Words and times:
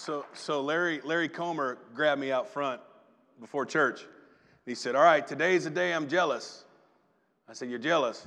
so, 0.00 0.24
so 0.32 0.62
Larry, 0.62 1.00
Larry 1.04 1.28
Comer 1.28 1.78
grabbed 1.94 2.20
me 2.20 2.32
out 2.32 2.48
front 2.48 2.80
before 3.40 3.66
church. 3.66 4.06
He 4.64 4.74
said, 4.74 4.94
All 4.94 5.02
right, 5.02 5.26
today's 5.26 5.64
the 5.64 5.70
day 5.70 5.92
I'm 5.92 6.08
jealous. 6.08 6.64
I 7.48 7.52
said, 7.52 7.68
You're 7.68 7.78
jealous? 7.78 8.26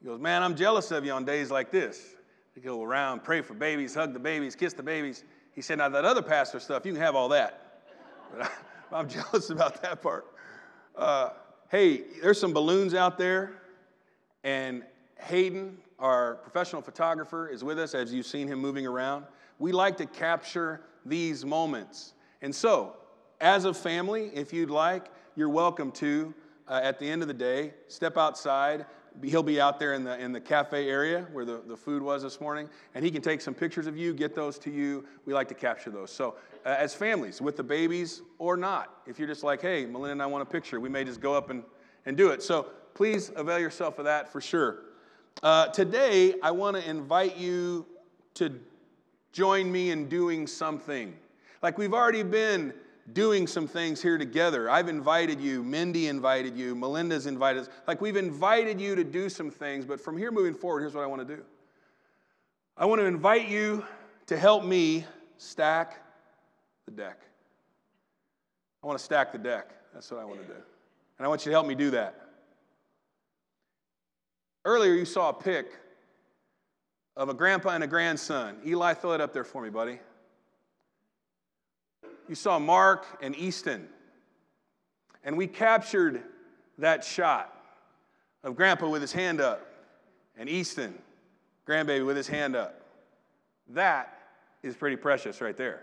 He 0.00 0.06
goes, 0.06 0.20
Man, 0.20 0.42
I'm 0.42 0.54
jealous 0.54 0.90
of 0.90 1.04
you 1.04 1.12
on 1.12 1.24
days 1.24 1.50
like 1.50 1.70
this. 1.70 2.14
They 2.54 2.60
go 2.60 2.82
around, 2.82 3.24
pray 3.24 3.40
for 3.40 3.54
babies, 3.54 3.94
hug 3.94 4.12
the 4.12 4.18
babies, 4.18 4.54
kiss 4.54 4.72
the 4.74 4.82
babies. 4.82 5.24
He 5.52 5.62
said, 5.62 5.78
Now, 5.78 5.88
that 5.88 6.04
other 6.04 6.22
pastor 6.22 6.60
stuff, 6.60 6.84
you 6.84 6.92
can 6.92 7.00
have 7.00 7.14
all 7.14 7.30
that. 7.30 7.82
But 8.32 8.50
I, 8.92 8.98
am 9.00 9.08
jealous 9.08 9.50
about 9.50 9.80
that 9.82 10.02
part. 10.02 10.26
Uh, 10.94 11.30
hey, 11.70 12.02
there's 12.22 12.40
some 12.40 12.52
balloons 12.52 12.94
out 12.94 13.16
there, 13.16 13.52
and 14.44 14.82
Hayden, 15.18 15.78
our 15.98 16.36
professional 16.36 16.82
photographer, 16.82 17.48
is 17.48 17.64
with 17.64 17.78
us 17.78 17.94
as 17.94 18.12
you've 18.12 18.26
seen 18.26 18.48
him 18.48 18.58
moving 18.58 18.86
around. 18.86 19.24
We 19.58 19.72
like 19.72 19.96
to 19.98 20.06
capture 20.06 20.82
these 21.04 21.44
moments. 21.44 22.14
And 22.42 22.54
so, 22.54 22.96
as 23.40 23.64
a 23.64 23.74
family, 23.74 24.30
if 24.34 24.52
you'd 24.52 24.70
like, 24.70 25.06
you're 25.34 25.48
welcome 25.48 25.92
to, 25.92 26.34
uh, 26.68 26.80
at 26.82 26.98
the 26.98 27.08
end 27.08 27.22
of 27.22 27.28
the 27.28 27.34
day, 27.34 27.74
step 27.88 28.16
outside. 28.16 28.86
He'll 29.22 29.42
be 29.42 29.60
out 29.60 29.78
there 29.78 29.94
in 29.94 30.04
the, 30.04 30.18
in 30.18 30.32
the 30.32 30.40
cafe 30.40 30.88
area 30.88 31.26
where 31.32 31.44
the, 31.44 31.62
the 31.66 31.76
food 31.76 32.02
was 32.02 32.22
this 32.22 32.40
morning, 32.40 32.68
and 32.94 33.04
he 33.04 33.10
can 33.10 33.22
take 33.22 33.40
some 33.40 33.54
pictures 33.54 33.86
of 33.86 33.96
you, 33.96 34.12
get 34.12 34.34
those 34.34 34.58
to 34.60 34.70
you. 34.70 35.06
We 35.24 35.32
like 35.32 35.48
to 35.48 35.54
capture 35.54 35.90
those. 35.90 36.10
So, 36.10 36.36
uh, 36.64 36.70
as 36.78 36.94
families, 36.94 37.40
with 37.40 37.56
the 37.56 37.62
babies 37.62 38.22
or 38.38 38.56
not, 38.56 38.92
if 39.06 39.18
you're 39.18 39.28
just 39.28 39.44
like, 39.44 39.62
hey, 39.62 39.86
Melinda 39.86 40.12
and 40.12 40.22
I 40.22 40.26
want 40.26 40.42
a 40.42 40.46
picture, 40.46 40.80
we 40.80 40.88
may 40.88 41.04
just 41.04 41.20
go 41.20 41.34
up 41.34 41.50
and, 41.50 41.62
and 42.04 42.16
do 42.16 42.28
it. 42.28 42.42
So, 42.42 42.68
please 42.94 43.30
avail 43.36 43.58
yourself 43.58 43.98
of 43.98 44.04
that 44.06 44.30
for 44.30 44.40
sure. 44.40 44.78
Uh, 45.42 45.68
today, 45.68 46.34
I 46.42 46.50
want 46.50 46.76
to 46.76 46.88
invite 46.88 47.36
you 47.36 47.86
to 48.34 48.58
join 49.32 49.70
me 49.70 49.90
in 49.90 50.08
doing 50.08 50.46
something. 50.46 51.14
Like 51.62 51.78
we've 51.78 51.94
already 51.94 52.22
been 52.22 52.72
doing 53.12 53.46
some 53.46 53.68
things 53.68 54.02
here 54.02 54.18
together. 54.18 54.68
I've 54.68 54.88
invited 54.88 55.40
you, 55.40 55.62
Mindy 55.62 56.08
invited 56.08 56.56
you, 56.56 56.74
Melinda's 56.74 57.26
invited 57.26 57.62
us. 57.62 57.68
Like 57.86 58.00
we've 58.00 58.16
invited 58.16 58.80
you 58.80 58.94
to 58.94 59.04
do 59.04 59.28
some 59.28 59.50
things, 59.50 59.84
but 59.84 60.00
from 60.00 60.16
here 60.18 60.30
moving 60.30 60.54
forward, 60.54 60.80
here's 60.80 60.94
what 60.94 61.04
I 61.04 61.06
want 61.06 61.26
to 61.26 61.36
do 61.36 61.42
I 62.76 62.84
want 62.84 63.00
to 63.00 63.06
invite 63.06 63.48
you 63.48 63.84
to 64.26 64.36
help 64.36 64.64
me 64.64 65.04
stack 65.38 66.02
the 66.84 66.90
deck. 66.90 67.20
I 68.82 68.86
want 68.86 68.98
to 68.98 69.04
stack 69.04 69.32
the 69.32 69.38
deck. 69.38 69.70
That's 69.94 70.10
what 70.10 70.20
I 70.20 70.24
want 70.24 70.40
to 70.40 70.46
do. 70.46 70.60
And 71.18 71.24
I 71.24 71.28
want 71.28 71.46
you 71.46 71.50
to 71.50 71.54
help 71.54 71.66
me 71.66 71.74
do 71.74 71.90
that. 71.92 72.20
Earlier, 74.64 74.94
you 74.94 75.04
saw 75.04 75.30
a 75.30 75.32
pic 75.32 75.72
of 77.16 77.28
a 77.28 77.34
grandpa 77.34 77.70
and 77.70 77.82
a 77.82 77.86
grandson. 77.86 78.56
Eli, 78.66 78.94
throw 78.94 79.12
it 79.12 79.20
up 79.20 79.32
there 79.32 79.44
for 79.44 79.62
me, 79.62 79.70
buddy. 79.70 79.98
You 82.28 82.34
saw 82.34 82.58
Mark 82.58 83.06
and 83.22 83.34
Easton. 83.36 83.88
And 85.24 85.36
we 85.36 85.46
captured 85.46 86.22
that 86.78 87.04
shot 87.04 87.52
of 88.44 88.54
grandpa 88.54 88.88
with 88.88 89.00
his 89.02 89.12
hand 89.12 89.40
up 89.40 89.66
and 90.36 90.48
Easton, 90.48 90.94
grandbaby, 91.66 92.04
with 92.04 92.16
his 92.16 92.28
hand 92.28 92.54
up. 92.54 92.80
That 93.70 94.18
is 94.62 94.76
pretty 94.76 94.96
precious 94.96 95.40
right 95.40 95.56
there. 95.56 95.82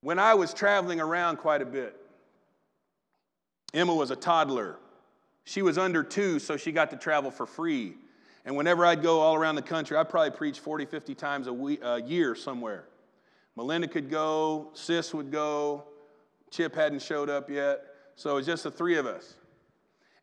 When 0.00 0.18
I 0.18 0.34
was 0.34 0.52
traveling 0.52 1.00
around 1.00 1.36
quite 1.36 1.62
a 1.62 1.66
bit, 1.66 1.96
Emma 3.72 3.94
was 3.94 4.10
a 4.10 4.16
toddler. 4.16 4.76
She 5.44 5.62
was 5.62 5.78
under 5.78 6.02
two, 6.02 6.38
so 6.38 6.56
she 6.56 6.72
got 6.72 6.90
to 6.90 6.96
travel 6.96 7.30
for 7.30 7.46
free. 7.46 7.94
And 8.44 8.56
whenever 8.56 8.84
I'd 8.84 9.02
go 9.02 9.20
all 9.20 9.34
around 9.34 9.54
the 9.54 9.62
country, 9.62 9.96
I'd 9.96 10.08
probably 10.08 10.30
preach 10.30 10.58
40, 10.58 10.86
50 10.86 11.14
times 11.14 11.46
a, 11.46 11.52
week, 11.52 11.80
a 11.82 12.02
year 12.02 12.34
somewhere. 12.34 12.84
Melinda 13.56 13.86
could 13.86 14.10
go, 14.10 14.70
Sis 14.74 15.14
would 15.14 15.30
go, 15.30 15.84
Chip 16.50 16.74
hadn't 16.74 17.02
showed 17.02 17.30
up 17.30 17.48
yet. 17.48 17.84
So 18.16 18.30
it 18.32 18.34
was 18.34 18.46
just 18.46 18.64
the 18.64 18.70
three 18.70 18.96
of 18.96 19.06
us. 19.06 19.34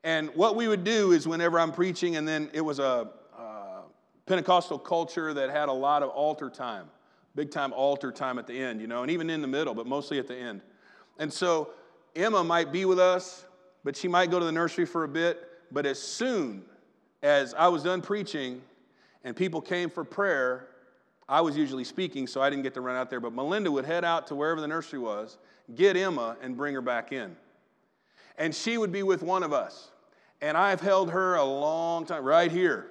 And 0.04 0.30
what 0.36 0.56
we 0.56 0.68
would 0.68 0.84
do 0.84 1.12
is 1.12 1.28
whenever 1.28 1.60
I'm 1.60 1.72
preaching, 1.72 2.16
and 2.16 2.28
then 2.28 2.50
it 2.54 2.62
was 2.62 2.80
a, 2.80 3.10
a 3.38 3.82
Pentecostal 4.26 4.80
culture 4.80 5.34
that 5.34 5.50
had 5.50 5.70
a 5.70 5.74
lot 5.74 6.04
of 6.04 6.10
altar 6.10 6.50
time, 6.50 6.88
big 7.36 7.52
time 7.52 7.74
altar 7.74 8.12
time 8.12 8.38
at 8.40 8.48
the 8.48 8.58
end, 8.58 8.80
you 8.82 8.88
know, 8.88 9.02
and 9.02 9.12
even 9.12 9.30
in 9.30 9.42
the 9.42 9.48
middle, 9.48 9.74
but 9.74 9.88
mostly 9.88 10.20
at 10.20 10.28
the 10.28 10.36
end. 10.36 10.62
And 11.18 11.32
so 11.32 11.72
Emma 12.16 12.44
might 12.44 12.72
be 12.72 12.86
with 12.86 13.00
us, 13.00 13.46
but 13.84 13.96
she 13.96 14.08
might 14.08 14.32
go 14.32 14.40
to 14.40 14.46
the 14.46 14.52
nursery 14.52 14.86
for 14.86 15.04
a 15.04 15.08
bit. 15.08 15.46
But 15.72 15.86
as 15.86 16.02
soon 16.02 16.64
as 17.22 17.54
I 17.54 17.68
was 17.68 17.84
done 17.84 18.02
preaching 18.02 18.62
and 19.24 19.36
people 19.36 19.62
came 19.62 19.90
for 19.90 20.04
prayer, 20.04 20.68
I 21.28 21.42
was 21.42 21.56
usually 21.56 21.84
speaking, 21.84 22.26
so 22.26 22.42
I 22.42 22.50
didn't 22.50 22.64
get 22.64 22.74
to 22.74 22.82
run 22.82 22.96
out 22.96 23.10
there. 23.10 23.20
But 23.20 23.34
Melinda 23.34 23.72
would 23.72 23.86
head 23.86 24.04
out 24.04 24.28
to 24.28 24.36
wherever 24.36 24.62
the 24.62 24.68
nursery 24.68 25.00
was, 25.00 25.38
get 25.76 25.96
Emma, 25.96 26.38
and 26.42 26.58
bring 26.58 26.74
her 26.74 26.82
back 26.82 27.12
in. 27.12 27.36
And 28.38 28.56
she 28.56 28.78
would 28.78 28.92
be 28.92 29.04
with 29.04 29.22
one 29.22 29.44
of 29.44 29.54
us. 29.54 29.90
And 30.42 30.58
I've 30.58 30.82
held 30.82 31.12
her 31.12 31.36
a 31.36 31.44
long 31.44 32.06
time, 32.06 32.24
right 32.24 32.52
here, 32.52 32.88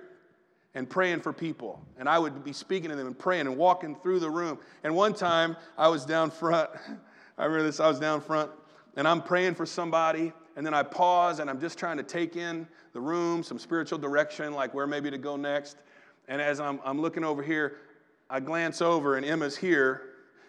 and 0.75 0.89
praying 0.89 1.21
for 1.21 1.33
people. 1.33 1.83
And 1.99 2.09
I 2.09 2.19
would 2.19 2.45
be 2.45 2.53
speaking 2.53 2.91
to 2.91 2.97
them 2.97 3.06
and 3.06 3.19
praying 3.19 3.47
and 3.47 3.56
walking 3.56 3.97
through 3.97 4.21
the 4.21 4.31
room. 4.31 4.59
And 4.84 4.95
one 4.95 5.15
time 5.15 5.56
I 5.77 5.89
was 5.89 6.05
down 6.05 6.31
front. 6.31 6.71
I 7.39 7.45
remember 7.45 7.65
this, 7.65 7.81
I 7.81 7.89
was 7.89 8.00
down 8.00 8.21
front, 8.21 8.50
and 8.97 9.06
I'm 9.06 9.22
praying 9.22 9.55
for 9.55 9.65
somebody, 9.65 10.33
and 10.59 10.67
then 10.67 10.75
I 10.75 10.83
pause 10.83 11.39
and 11.39 11.49
I'm 11.49 11.61
just 11.61 11.79
trying 11.79 11.99
to 11.99 12.03
take 12.03 12.35
in 12.35 12.67
the 12.93 13.01
room, 13.01 13.45
some 13.45 13.61
spiritual 13.61 13.97
direction, 13.97 14.55
like 14.55 14.75
where 14.75 14.89
maybe 14.89 15.09
to 15.09 15.17
go 15.17 15.37
next. 15.37 15.77
And 16.27 16.43
as 16.43 16.59
I'm, 16.59 16.81
I'm 16.85 17.01
looking 17.01 17.23
over 17.23 17.45
here, 17.45 17.77
I 18.29 18.41
glance 18.41 18.83
over 18.83 19.17
and 19.17 19.25
Emma's 19.25 19.57
here, 19.57 20.03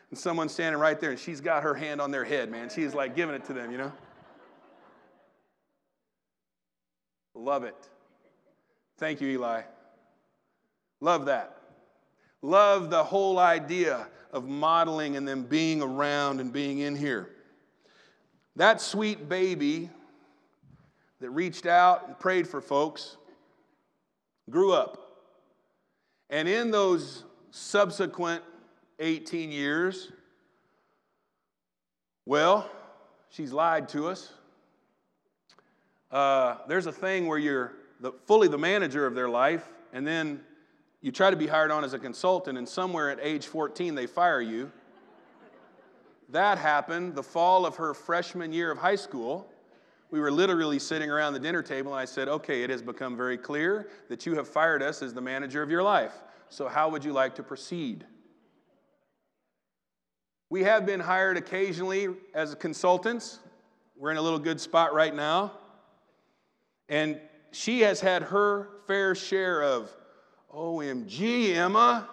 and 0.10 0.18
someone's 0.18 0.52
standing 0.52 0.82
right 0.82 1.00
there, 1.00 1.12
and 1.12 1.20
she's 1.20 1.42
got 1.42 1.62
her 1.62 1.76
hand 1.76 2.02
on 2.02 2.10
their 2.10 2.26
head, 2.26 2.50
man. 2.50 2.70
She's 2.70 2.96
like 2.96 3.16
giving 3.16 3.36
it 3.36 3.46
to 3.46 3.54
them, 3.54 3.72
you 3.72 3.78
know? 3.78 3.92
Love 7.36 7.64
it. 7.64 7.78
Thank 8.98 9.22
you, 9.22 9.28
Eli. 9.28 9.62
Love 11.02 11.28
that. 11.28 11.56
Love 12.42 12.90
the 12.90 13.04
whole 13.04 13.38
idea 13.38 14.08
of 14.34 14.48
modeling 14.48 15.18
and 15.18 15.28
then 15.28 15.44
being 15.44 15.84
around 15.84 16.40
and 16.40 16.52
being 16.52 16.80
in 16.80 16.96
here. 16.96 17.30
That 18.56 18.82
sweet 18.82 19.30
baby 19.30 19.92
that 21.20 21.30
reached 21.32 21.66
out 21.66 22.08
and 22.08 22.18
prayed 22.18 22.48
for 22.48 22.62
folks 22.62 23.18
grew 24.50 24.74
up. 24.74 24.98
And 26.30 26.48
in 26.48 26.72
those 26.72 27.24
subsequent 27.52 28.44
18 29.00 29.52
years, 29.52 30.12
well, 32.26 32.70
she's 33.30 33.52
lied 33.52 33.90
to 33.90 34.08
us. 34.08 34.32
Uh, 36.12 36.58
there's 36.68 36.86
a 36.86 36.92
thing 36.92 37.28
where 37.28 37.38
you're 37.38 37.74
the, 38.00 38.12
fully 38.26 38.48
the 38.48 38.58
manager 38.58 39.06
of 39.06 39.16
their 39.16 39.30
life, 39.30 39.68
and 39.94 40.06
then 40.06 40.40
you 41.02 41.12
try 41.12 41.30
to 41.30 41.36
be 41.36 41.48
hired 41.48 41.72
on 41.72 41.84
as 41.84 41.94
a 41.94 42.00
consultant, 42.00 42.58
and 42.58 42.68
somewhere 42.68 43.10
at 43.10 43.20
age 43.22 43.48
14, 43.48 43.96
they 43.96 44.08
fire 44.08 44.42
you. 44.42 44.72
That 46.30 46.58
happened 46.58 47.16
the 47.16 47.24
fall 47.24 47.66
of 47.66 47.78
her 47.78 47.94
freshman 47.94 48.54
year 48.54 48.72
of 48.72 48.78
high 48.78 48.96
school 48.96 49.48
we 50.12 50.20
were 50.20 50.32
literally 50.32 50.80
sitting 50.80 51.12
around 51.12 51.34
the 51.34 51.40
dinner 51.40 51.62
table, 51.62 51.94
and 51.94 52.02
I 52.02 52.06
said, 52.06 52.28
Okay, 52.28 52.64
it 52.64 52.70
has 52.70 52.82
become 52.82 53.16
very 53.16 53.38
clear 53.38 53.90
that 54.10 54.26
you 54.26 54.36
have 54.36 54.48
fired 54.48 54.82
us 54.82 55.02
as 55.02 55.14
the 55.14 55.22
manager 55.22 55.62
of 55.62 55.70
your 55.70 55.84
life. 55.84 56.14
So, 56.50 56.68
how 56.68 56.90
would 56.90 57.04
you 57.04 57.14
like 57.14 57.36
to 57.36 57.44
proceed? 57.44 58.06
We 60.50 60.64
have 60.64 60.86
been 60.86 61.00
hired 61.00 61.38
occasionally 61.38 62.08
as 62.34 62.56
consultants. 62.56 63.40
We're 63.96 64.10
in 64.12 64.18
a 64.18 64.22
little 64.22 64.40
good 64.40 64.60
spot 64.60 64.94
right 64.94 65.14
now. 65.14 65.52
And 66.88 67.20
she 67.52 67.82
has 67.82 68.02
had 68.02 68.24
her 68.24 68.70
fair 68.88 69.14
share 69.14 69.62
of 69.62 69.92
OMG, 70.52 71.54
Emma 71.54 72.10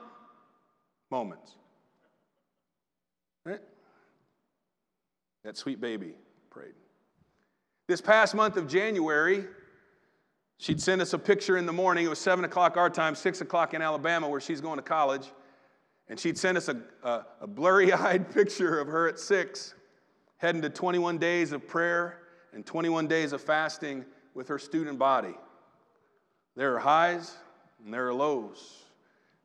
moments. 1.11 1.53
Right? 3.45 3.61
That 5.45 5.57
sweet 5.57 5.81
baby. 5.81 6.15
This 7.89 8.01
past 8.01 8.35
month 8.35 8.57
of 8.57 8.67
January, 8.67 9.45
she'd 10.59 10.81
send 10.81 11.01
us 11.01 11.13
a 11.13 11.19
picture 11.19 11.57
in 11.57 11.67
the 11.67 11.73
morning. 11.73 12.05
It 12.05 12.09
was 12.09 12.19
7 12.19 12.45
o'clock 12.45 12.77
our 12.77 12.91
time, 12.91 13.15
6 13.15 13.41
o'clock 13.43 13.75
in 13.75 13.83
Alabama, 13.83 14.29
where 14.29 14.41
she's 14.41 14.61
going 14.61 14.79
to 14.79 14.83
college. 14.83 15.31
And 16.09 16.19
she'd 16.19 16.37
send 16.37 16.57
us 16.57 16.69
a, 16.69 16.81
a, 17.05 17.27
a 17.43 17.47
blurry 17.47 17.93
eyed 17.93 18.29
picture 18.35 18.81
of 18.81 18.89
her 18.89 19.09
at 19.09 19.21
6, 19.21 19.75
heading 20.39 20.63
to 20.63 20.69
21 20.69 21.19
days 21.19 21.53
of 21.53 21.69
prayer 21.69 22.23
and 22.53 22.67
21 22.67 23.07
days 23.07 23.33
of 23.33 23.41
fasting 23.41 24.05
with 24.35 24.49
her 24.49 24.59
student 24.59 24.99
body. 24.99 25.35
There 26.57 26.75
are 26.75 26.81
highs 26.81 27.37
and 27.85 27.95
there 27.95 28.09
are 28.09 28.15
lows, 28.15 28.83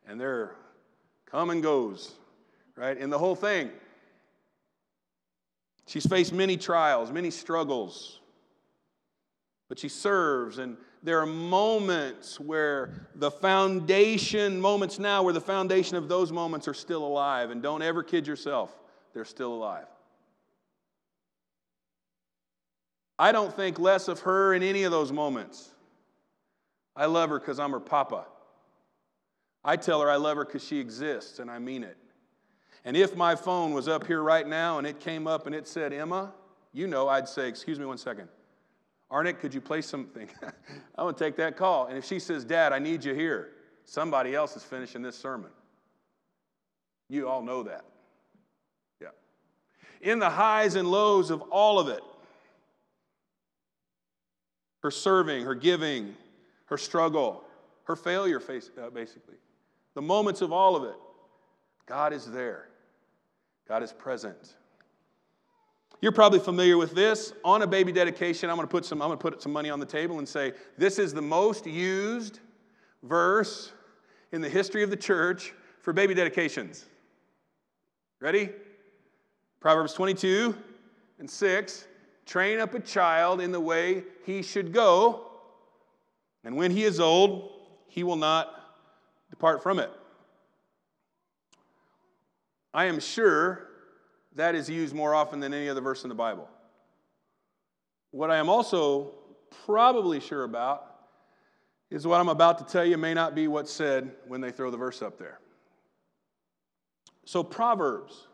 and 0.07 0.19
there 0.19 0.35
are 0.39 0.55
come 1.27 1.51
and 1.51 1.61
goes, 1.61 2.13
right? 2.75 2.97
In 2.97 3.09
the 3.09 3.19
whole 3.19 3.35
thing. 3.35 3.69
She's 5.85 6.05
faced 6.05 6.33
many 6.33 6.57
trials, 6.57 7.11
many 7.11 7.29
struggles 7.29 8.20
but 9.71 9.79
she 9.79 9.87
serves. 9.87 10.57
And 10.57 10.75
there 11.01 11.21
are 11.21 11.25
moments 11.25 12.37
where 12.41 13.07
the 13.15 13.31
foundation, 13.31 14.59
moments 14.59 14.99
now 14.99 15.23
where 15.23 15.31
the 15.31 15.39
foundation 15.39 15.95
of 15.95 16.09
those 16.09 16.29
moments 16.29 16.67
are 16.67 16.73
still 16.73 17.05
alive. 17.05 17.51
And 17.51 17.63
don't 17.63 17.81
ever 17.81 18.03
kid 18.03 18.27
yourself, 18.27 18.77
they're 19.13 19.23
still 19.23 19.53
alive. 19.53 19.85
I 23.17 23.31
don't 23.31 23.55
think 23.55 23.79
less 23.79 24.09
of 24.09 24.19
her 24.19 24.53
in 24.53 24.61
any 24.61 24.83
of 24.83 24.91
those 24.91 25.13
moments. 25.13 25.69
I 26.93 27.05
love 27.05 27.29
her 27.29 27.39
because 27.39 27.57
I'm 27.57 27.71
her 27.71 27.79
papa. 27.79 28.25
I 29.63 29.77
tell 29.77 30.01
her 30.01 30.09
I 30.09 30.17
love 30.17 30.35
her 30.35 30.43
because 30.43 30.65
she 30.65 30.79
exists, 30.79 31.39
and 31.39 31.49
I 31.49 31.59
mean 31.59 31.85
it. 31.85 31.95
And 32.83 32.97
if 32.97 33.15
my 33.15 33.37
phone 33.37 33.71
was 33.71 33.87
up 33.87 34.05
here 34.05 34.21
right 34.21 34.45
now 34.45 34.79
and 34.79 34.85
it 34.85 34.99
came 34.99 35.27
up 35.27 35.45
and 35.45 35.55
it 35.55 35.65
said, 35.65 35.93
Emma, 35.93 36.33
you 36.73 36.87
know, 36.87 37.07
I'd 37.07 37.29
say, 37.29 37.47
Excuse 37.47 37.79
me 37.79 37.85
one 37.85 37.97
second. 37.97 38.27
Arnett, 39.11 39.39
could 39.39 39.53
you 39.53 39.61
play 39.61 39.81
something? 39.81 40.29
I'm 40.41 41.05
going 41.05 41.13
to 41.13 41.23
take 41.23 41.35
that 41.35 41.57
call. 41.57 41.87
And 41.87 41.97
if 41.97 42.05
she 42.05 42.19
says, 42.19 42.45
Dad, 42.45 42.71
I 42.71 42.79
need 42.79 43.03
you 43.03 43.13
here, 43.13 43.49
somebody 43.85 44.33
else 44.33 44.55
is 44.55 44.63
finishing 44.63 45.01
this 45.01 45.17
sermon. 45.17 45.51
You 47.09 47.27
all 47.27 47.41
know 47.41 47.63
that. 47.63 47.83
Yeah. 49.01 49.09
In 50.01 50.19
the 50.19 50.29
highs 50.29 50.75
and 50.75 50.89
lows 50.89 51.29
of 51.29 51.41
all 51.51 51.77
of 51.77 51.89
it, 51.89 52.01
her 54.81 54.91
serving, 54.91 55.43
her 55.43 55.55
giving, 55.55 56.15
her 56.65 56.77
struggle, 56.77 57.43
her 57.83 57.97
failure, 57.97 58.41
uh, 58.41 58.89
basically, 58.89 59.35
the 59.93 60.01
moments 60.01 60.41
of 60.41 60.53
all 60.53 60.75
of 60.77 60.85
it, 60.85 60.95
God 61.85 62.13
is 62.13 62.25
there. 62.25 62.69
God 63.67 63.83
is 63.83 63.91
present. 63.91 64.55
You're 66.01 66.11
probably 66.11 66.39
familiar 66.39 66.77
with 66.77 66.93
this. 66.93 67.31
On 67.45 67.61
a 67.61 67.67
baby 67.67 67.91
dedication, 67.91 68.49
I'm 68.49 68.55
going 68.55 68.67
to 68.67 68.71
put 68.71 68.85
some, 68.85 69.01
I'm 69.01 69.09
going 69.09 69.19
to 69.19 69.21
put 69.21 69.41
some 69.41 69.53
money 69.53 69.69
on 69.69 69.79
the 69.79 69.85
table 69.85 70.17
and 70.17 70.27
say, 70.27 70.53
this 70.77 70.97
is 70.97 71.13
the 71.13 71.21
most 71.21 71.67
used 71.67 72.39
verse 73.03 73.71
in 74.31 74.41
the 74.41 74.49
history 74.49 74.81
of 74.81 74.89
the 74.89 74.97
church 74.97 75.53
for 75.81 75.93
baby 75.93 76.15
dedications. 76.15 76.85
Ready? 78.19 78.49
Proverbs 79.59 79.93
22 79.93 80.55
and 81.19 81.29
6. 81.29 81.87
Train 82.25 82.59
up 82.59 82.73
a 82.73 82.79
child 82.79 83.39
in 83.39 83.51
the 83.51 83.59
way 83.59 84.03
he 84.25 84.41
should 84.41 84.73
go, 84.73 85.27
and 86.43 86.55
when 86.55 86.71
he 86.71 86.83
is 86.83 86.99
old, 86.99 87.51
he 87.87 88.03
will 88.03 88.15
not 88.15 88.55
depart 89.29 89.61
from 89.61 89.79
it. 89.79 89.91
I 92.73 92.85
am 92.85 92.99
sure 92.99 93.67
that 94.35 94.55
is 94.55 94.69
used 94.69 94.95
more 94.95 95.13
often 95.13 95.39
than 95.39 95.53
any 95.53 95.69
other 95.69 95.81
verse 95.81 96.03
in 96.03 96.09
the 96.09 96.15
Bible. 96.15 96.49
What 98.11 98.31
I 98.31 98.37
am 98.37 98.49
also 98.49 99.13
probably 99.65 100.19
sure 100.19 100.43
about 100.43 100.85
is 101.89 102.07
what 102.07 102.19
I'm 102.19 102.29
about 102.29 102.57
to 102.59 102.63
tell 102.63 102.85
you 102.85 102.97
may 102.97 103.13
not 103.13 103.35
be 103.35 103.47
what's 103.47 103.71
said 103.71 104.11
when 104.27 104.39
they 104.41 104.51
throw 104.51 104.71
the 104.71 104.77
verse 104.77 105.01
up 105.01 105.17
there. 105.17 105.39
So, 107.25 107.43
Proverbs, 107.43 108.27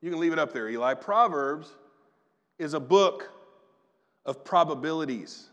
you 0.00 0.10
can 0.10 0.20
leave 0.20 0.32
it 0.32 0.38
up 0.38 0.52
there, 0.52 0.68
Eli. 0.68 0.94
Proverbs 0.94 1.68
is 2.58 2.74
a 2.74 2.80
book 2.80 3.30
of 4.24 4.44
probabilities, 4.44 5.48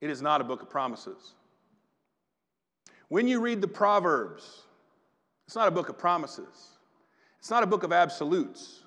it 0.00 0.10
is 0.10 0.22
not 0.22 0.40
a 0.40 0.44
book 0.44 0.62
of 0.62 0.70
promises. 0.70 1.34
When 3.08 3.28
you 3.28 3.40
read 3.40 3.60
the 3.60 3.68
Proverbs, 3.68 4.62
it's 5.46 5.54
not 5.54 5.68
a 5.68 5.70
book 5.70 5.88
of 5.88 5.98
promises. 5.98 6.75
It's 7.46 7.50
not 7.52 7.62
a 7.62 7.66
book 7.68 7.84
of 7.84 7.92
absolutes, 7.92 8.82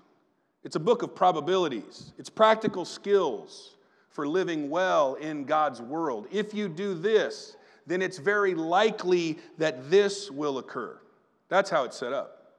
it's 0.65 0.75
a 0.75 0.81
book 0.81 1.01
of 1.01 1.15
probabilities. 1.15 2.11
It's 2.17 2.29
practical 2.29 2.83
skills 2.83 3.77
for 4.09 4.27
living 4.27 4.69
well 4.69 5.13
in 5.13 5.45
God's 5.45 5.81
world. 5.81 6.27
If 6.29 6.53
you 6.53 6.67
do 6.67 6.93
this, 6.93 7.55
then 7.87 8.01
it's 8.01 8.17
very 8.17 8.55
likely 8.55 9.39
that 9.59 9.89
this 9.89 10.29
will 10.29 10.57
occur. 10.57 10.99
That's 11.47 11.69
how 11.69 11.85
it's 11.85 11.95
set 11.95 12.11
up. 12.11 12.51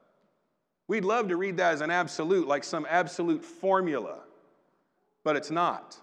We'd 0.87 1.05
love 1.05 1.27
to 1.27 1.37
read 1.37 1.57
that 1.57 1.73
as 1.73 1.81
an 1.81 1.91
absolute, 1.91 2.47
like 2.47 2.63
some 2.63 2.87
absolute 2.89 3.45
formula, 3.45 4.21
but 5.23 5.35
it's 5.35 5.51
not. 5.51 5.99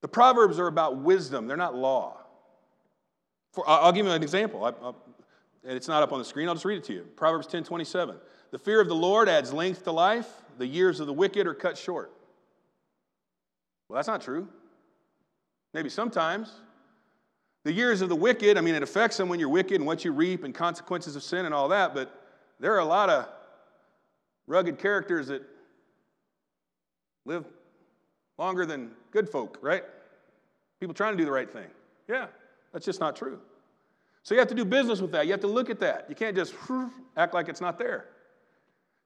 The 0.00 0.08
Proverbs 0.08 0.58
are 0.58 0.66
about 0.66 0.96
wisdom, 0.96 1.46
they're 1.46 1.56
not 1.56 1.76
law. 1.76 2.16
For, 3.52 3.62
I'll 3.68 3.92
give 3.92 4.04
you 4.04 4.10
an 4.10 4.20
example. 4.20 4.64
I, 4.64 4.72
and 5.64 5.76
it's 5.76 5.88
not 5.88 6.02
up 6.02 6.12
on 6.12 6.18
the 6.18 6.24
screen. 6.24 6.48
I'll 6.48 6.54
just 6.54 6.64
read 6.64 6.78
it 6.78 6.84
to 6.84 6.92
you. 6.92 7.02
Proverbs 7.16 7.46
10 7.46 7.64
27. 7.64 8.16
The 8.50 8.58
fear 8.58 8.80
of 8.80 8.88
the 8.88 8.94
Lord 8.94 9.28
adds 9.28 9.52
length 9.52 9.84
to 9.84 9.92
life, 9.92 10.28
the 10.56 10.66
years 10.66 11.00
of 11.00 11.06
the 11.06 11.12
wicked 11.12 11.46
are 11.46 11.54
cut 11.54 11.76
short. 11.76 12.12
Well, 13.88 13.96
that's 13.96 14.08
not 14.08 14.22
true. 14.22 14.48
Maybe 15.74 15.88
sometimes. 15.88 16.52
The 17.64 17.72
years 17.72 18.00
of 18.00 18.08
the 18.08 18.16
wicked, 18.16 18.56
I 18.56 18.60
mean, 18.60 18.74
it 18.74 18.82
affects 18.82 19.16
them 19.16 19.28
when 19.28 19.40
you're 19.40 19.48
wicked 19.48 19.74
and 19.74 19.86
what 19.86 20.04
you 20.04 20.12
reap 20.12 20.44
and 20.44 20.54
consequences 20.54 21.16
of 21.16 21.22
sin 21.22 21.44
and 21.44 21.54
all 21.54 21.68
that, 21.68 21.94
but 21.94 22.14
there 22.60 22.72
are 22.74 22.78
a 22.78 22.84
lot 22.84 23.10
of 23.10 23.28
rugged 24.46 24.78
characters 24.78 25.26
that 25.26 25.42
live 27.24 27.44
longer 28.38 28.64
than 28.64 28.92
good 29.10 29.28
folk, 29.28 29.58
right? 29.60 29.84
People 30.80 30.94
trying 30.94 31.12
to 31.12 31.18
do 31.18 31.24
the 31.24 31.32
right 31.32 31.50
thing. 31.50 31.66
Yeah, 32.08 32.28
that's 32.72 32.86
just 32.86 33.00
not 33.00 33.16
true. 33.16 33.40
So 34.22 34.34
you 34.34 34.40
have 34.40 34.48
to 34.48 34.54
do 34.54 34.64
business 34.64 35.00
with 35.00 35.12
that. 35.12 35.26
You 35.26 35.32
have 35.32 35.40
to 35.40 35.46
look 35.46 35.70
at 35.70 35.80
that. 35.80 36.06
You 36.08 36.14
can't 36.14 36.36
just 36.36 36.54
act 37.16 37.34
like 37.34 37.48
it's 37.48 37.60
not 37.60 37.78
there. 37.78 38.06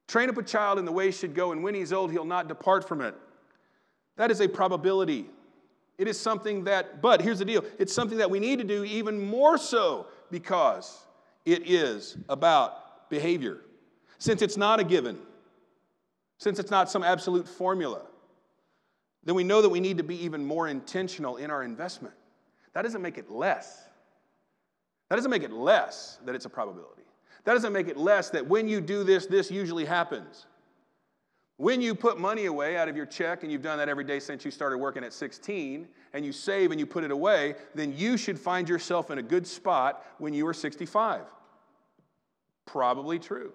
Train 0.07 0.29
up 0.29 0.37
a 0.37 0.43
child 0.43 0.79
in 0.79 0.85
the 0.85 0.91
way 0.91 1.05
he 1.05 1.11
should 1.11 1.33
go, 1.33 1.51
and 1.51 1.63
when 1.63 1.73
he's 1.73 1.93
old, 1.93 2.11
he'll 2.11 2.25
not 2.25 2.47
depart 2.47 2.87
from 2.87 3.01
it. 3.01 3.15
That 4.17 4.31
is 4.31 4.41
a 4.41 4.47
probability. 4.47 5.27
It 5.97 6.07
is 6.07 6.19
something 6.19 6.65
that, 6.65 7.01
but 7.01 7.21
here's 7.21 7.39
the 7.39 7.45
deal 7.45 7.63
it's 7.79 7.93
something 7.93 8.17
that 8.17 8.29
we 8.29 8.39
need 8.39 8.59
to 8.59 8.65
do 8.65 8.83
even 8.83 9.19
more 9.19 9.57
so 9.57 10.07
because 10.31 11.05
it 11.45 11.69
is 11.69 12.17
about 12.29 13.09
behavior. 13.09 13.61
Since 14.17 14.41
it's 14.41 14.57
not 14.57 14.79
a 14.79 14.83
given, 14.83 15.19
since 16.37 16.59
it's 16.59 16.71
not 16.71 16.89
some 16.89 17.03
absolute 17.03 17.47
formula, 17.47 18.01
then 19.23 19.35
we 19.35 19.43
know 19.43 19.61
that 19.61 19.69
we 19.69 19.79
need 19.79 19.97
to 19.97 20.03
be 20.03 20.21
even 20.23 20.45
more 20.45 20.67
intentional 20.67 21.37
in 21.37 21.49
our 21.51 21.63
investment. 21.63 22.13
That 22.73 22.81
doesn't 22.81 23.01
make 23.01 23.17
it 23.17 23.29
less. 23.29 23.83
That 25.13 25.17
doesn't 25.17 25.29
make 25.29 25.43
it 25.43 25.51
less 25.51 26.17
that 26.25 26.33
it's 26.33 26.45
a 26.45 26.49
probability. 26.49 27.03
That 27.43 27.53
doesn't 27.53 27.71
make 27.71 27.87
it 27.87 27.97
less 27.97 28.31
that 28.31 28.47
when 28.47 28.67
you 28.67 28.81
do 28.81 29.03
this, 29.03 29.27
this 29.27 29.51
usually 29.51 29.85
happens. 29.85 30.47
When 31.57 31.81
you 31.81 31.93
put 31.93 32.19
money 32.19 32.45
away 32.45 32.77
out 32.77 32.89
of 32.89 32.97
your 32.97 33.05
check, 33.05 33.43
and 33.43 33.51
you've 33.51 33.61
done 33.61 33.77
that 33.77 33.87
every 33.87 34.05
day 34.05 34.19
since 34.19 34.43
you 34.43 34.49
started 34.49 34.79
working 34.79 35.03
at 35.03 35.13
16, 35.13 35.87
and 36.13 36.25
you 36.25 36.31
save 36.31 36.71
and 36.71 36.79
you 36.79 36.87
put 36.87 37.03
it 37.03 37.11
away, 37.11 37.53
then 37.75 37.95
you 37.95 38.17
should 38.17 38.39
find 38.39 38.67
yourself 38.67 39.11
in 39.11 39.19
a 39.19 39.21
good 39.21 39.45
spot 39.45 40.03
when 40.17 40.33
you 40.33 40.47
are 40.47 40.53
65. 40.53 41.21
Probably 42.65 43.19
true. 43.19 43.53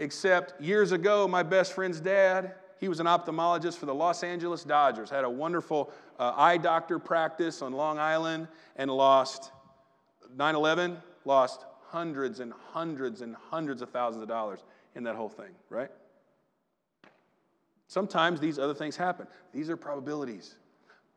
Except 0.00 0.60
years 0.60 0.90
ago, 0.90 1.28
my 1.28 1.44
best 1.44 1.74
friend's 1.74 2.00
dad, 2.00 2.56
he 2.80 2.88
was 2.88 2.98
an 2.98 3.06
ophthalmologist 3.06 3.76
for 3.76 3.86
the 3.86 3.94
Los 3.94 4.24
Angeles 4.24 4.64
Dodgers, 4.64 5.10
had 5.10 5.22
a 5.22 5.30
wonderful 5.30 5.92
uh, 6.18 6.32
eye 6.36 6.56
doctor 6.56 6.98
practice 6.98 7.62
on 7.62 7.72
Long 7.72 8.00
Island, 8.00 8.48
and 8.74 8.90
lost 8.90 9.52
9 10.36 10.54
11 10.54 10.98
lost 11.24 11.64
hundreds 11.88 12.40
and 12.40 12.52
hundreds 12.72 13.22
and 13.22 13.34
hundreds 13.34 13.82
of 13.82 13.90
thousands 13.90 14.22
of 14.22 14.28
dollars 14.28 14.60
in 14.94 15.02
that 15.04 15.16
whole 15.16 15.28
thing, 15.28 15.50
right? 15.70 15.90
Sometimes 17.88 18.40
these 18.40 18.58
other 18.58 18.74
things 18.74 18.96
happen. 18.96 19.26
These 19.52 19.70
are 19.70 19.76
probabilities, 19.76 20.56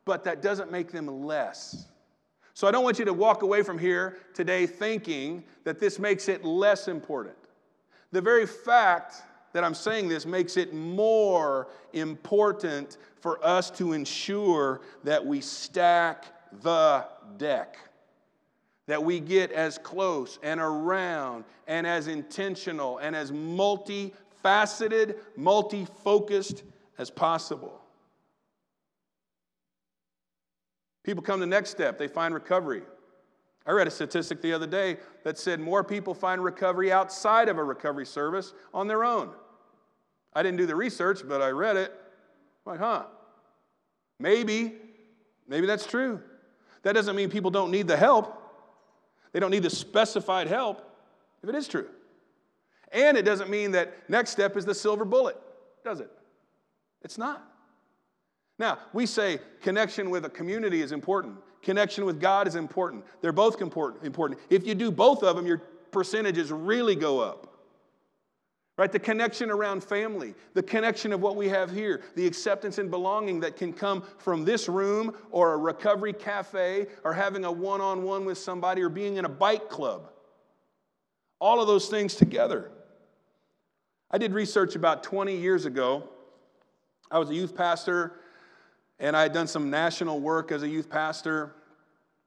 but 0.04 0.24
that 0.24 0.40
doesn't 0.40 0.70
make 0.70 0.90
them 0.90 1.24
less. 1.24 1.86
So 2.54 2.66
I 2.66 2.70
don't 2.70 2.84
want 2.84 2.98
you 2.98 3.04
to 3.04 3.12
walk 3.12 3.42
away 3.42 3.62
from 3.62 3.78
here 3.78 4.18
today 4.34 4.66
thinking 4.66 5.44
that 5.64 5.80
this 5.80 5.98
makes 5.98 6.28
it 6.28 6.44
less 6.44 6.88
important. 6.88 7.36
The 8.12 8.20
very 8.20 8.46
fact 8.46 9.22
that 9.52 9.64
I'm 9.64 9.74
saying 9.74 10.08
this 10.08 10.26
makes 10.26 10.56
it 10.56 10.72
more 10.72 11.68
important 11.92 12.98
for 13.20 13.44
us 13.44 13.70
to 13.72 13.92
ensure 13.92 14.80
that 15.04 15.24
we 15.24 15.40
stack 15.40 16.24
the 16.62 17.06
deck 17.36 17.76
that 18.90 19.04
we 19.04 19.20
get 19.20 19.52
as 19.52 19.78
close 19.78 20.40
and 20.42 20.58
around 20.58 21.44
and 21.68 21.86
as 21.86 22.08
intentional 22.08 22.98
and 22.98 23.14
as 23.14 23.30
multifaceted, 23.30 25.14
multi 25.36 25.86
focused 26.02 26.64
as 26.98 27.08
possible. 27.08 27.80
People 31.04 31.22
come 31.22 31.38
to 31.38 31.42
the 31.42 31.46
next 31.46 31.70
step, 31.70 31.98
they 31.98 32.08
find 32.08 32.34
recovery. 32.34 32.82
I 33.64 33.70
read 33.70 33.86
a 33.86 33.92
statistic 33.92 34.42
the 34.42 34.52
other 34.52 34.66
day 34.66 34.96
that 35.22 35.38
said 35.38 35.60
more 35.60 35.84
people 35.84 36.12
find 36.12 36.42
recovery 36.42 36.90
outside 36.90 37.48
of 37.48 37.58
a 37.58 37.62
recovery 37.62 38.06
service 38.06 38.54
on 38.74 38.88
their 38.88 39.04
own. 39.04 39.30
I 40.32 40.42
didn't 40.42 40.58
do 40.58 40.66
the 40.66 40.74
research, 40.74 41.20
but 41.28 41.40
I 41.40 41.50
read 41.50 41.76
it. 41.76 41.92
I'm 42.66 42.72
like, 42.72 42.80
huh, 42.80 43.04
maybe, 44.18 44.74
maybe 45.46 45.68
that's 45.68 45.86
true. 45.86 46.20
That 46.82 46.94
doesn't 46.94 47.14
mean 47.14 47.30
people 47.30 47.52
don't 47.52 47.70
need 47.70 47.86
the 47.86 47.96
help. 47.96 48.38
They 49.32 49.40
don't 49.40 49.50
need 49.50 49.62
the 49.62 49.70
specified 49.70 50.46
help 50.46 50.84
if 51.42 51.48
it 51.48 51.54
is 51.54 51.68
true. 51.68 51.88
And 52.92 53.16
it 53.16 53.22
doesn't 53.22 53.50
mean 53.50 53.70
that 53.72 54.08
next 54.08 54.30
step 54.30 54.56
is 54.56 54.64
the 54.64 54.74
silver 54.74 55.04
bullet, 55.04 55.36
does 55.84 56.00
it? 56.00 56.10
It's 57.02 57.18
not. 57.18 57.46
Now, 58.58 58.78
we 58.92 59.06
say 59.06 59.38
connection 59.62 60.10
with 60.10 60.24
a 60.24 60.30
community 60.30 60.82
is 60.82 60.92
important. 60.92 61.36
Connection 61.62 62.04
with 62.04 62.20
God 62.20 62.46
is 62.46 62.56
important. 62.56 63.04
They're 63.20 63.32
both 63.32 63.60
important. 63.60 64.38
If 64.50 64.66
you 64.66 64.74
do 64.74 64.90
both 64.90 65.22
of 65.22 65.36
them, 65.36 65.46
your 65.46 65.58
percentages 65.92 66.52
really 66.52 66.94
go 66.94 67.20
up. 67.20 67.49
Right? 68.80 68.90
The 68.90 68.98
connection 68.98 69.50
around 69.50 69.84
family, 69.84 70.34
the 70.54 70.62
connection 70.62 71.12
of 71.12 71.20
what 71.20 71.36
we 71.36 71.50
have 71.50 71.70
here, 71.70 72.00
the 72.16 72.26
acceptance 72.26 72.78
and 72.78 72.90
belonging 72.90 73.40
that 73.40 73.58
can 73.58 73.74
come 73.74 74.02
from 74.16 74.42
this 74.46 74.70
room 74.70 75.14
or 75.30 75.52
a 75.52 75.58
recovery 75.58 76.14
cafe 76.14 76.86
or 77.04 77.12
having 77.12 77.44
a 77.44 77.52
one 77.52 77.82
on 77.82 78.04
one 78.04 78.24
with 78.24 78.38
somebody 78.38 78.80
or 78.80 78.88
being 78.88 79.18
in 79.18 79.26
a 79.26 79.28
bike 79.28 79.68
club. 79.68 80.10
All 81.42 81.60
of 81.60 81.66
those 81.66 81.88
things 81.88 82.14
together. 82.14 82.70
I 84.10 84.16
did 84.16 84.32
research 84.32 84.76
about 84.76 85.02
20 85.02 85.36
years 85.36 85.66
ago. 85.66 86.08
I 87.10 87.18
was 87.18 87.28
a 87.28 87.34
youth 87.34 87.54
pastor 87.54 88.14
and 88.98 89.14
I 89.14 89.20
had 89.20 89.34
done 89.34 89.46
some 89.46 89.68
national 89.68 90.20
work 90.20 90.50
as 90.52 90.62
a 90.62 90.68
youth 90.68 90.88
pastor. 90.88 91.54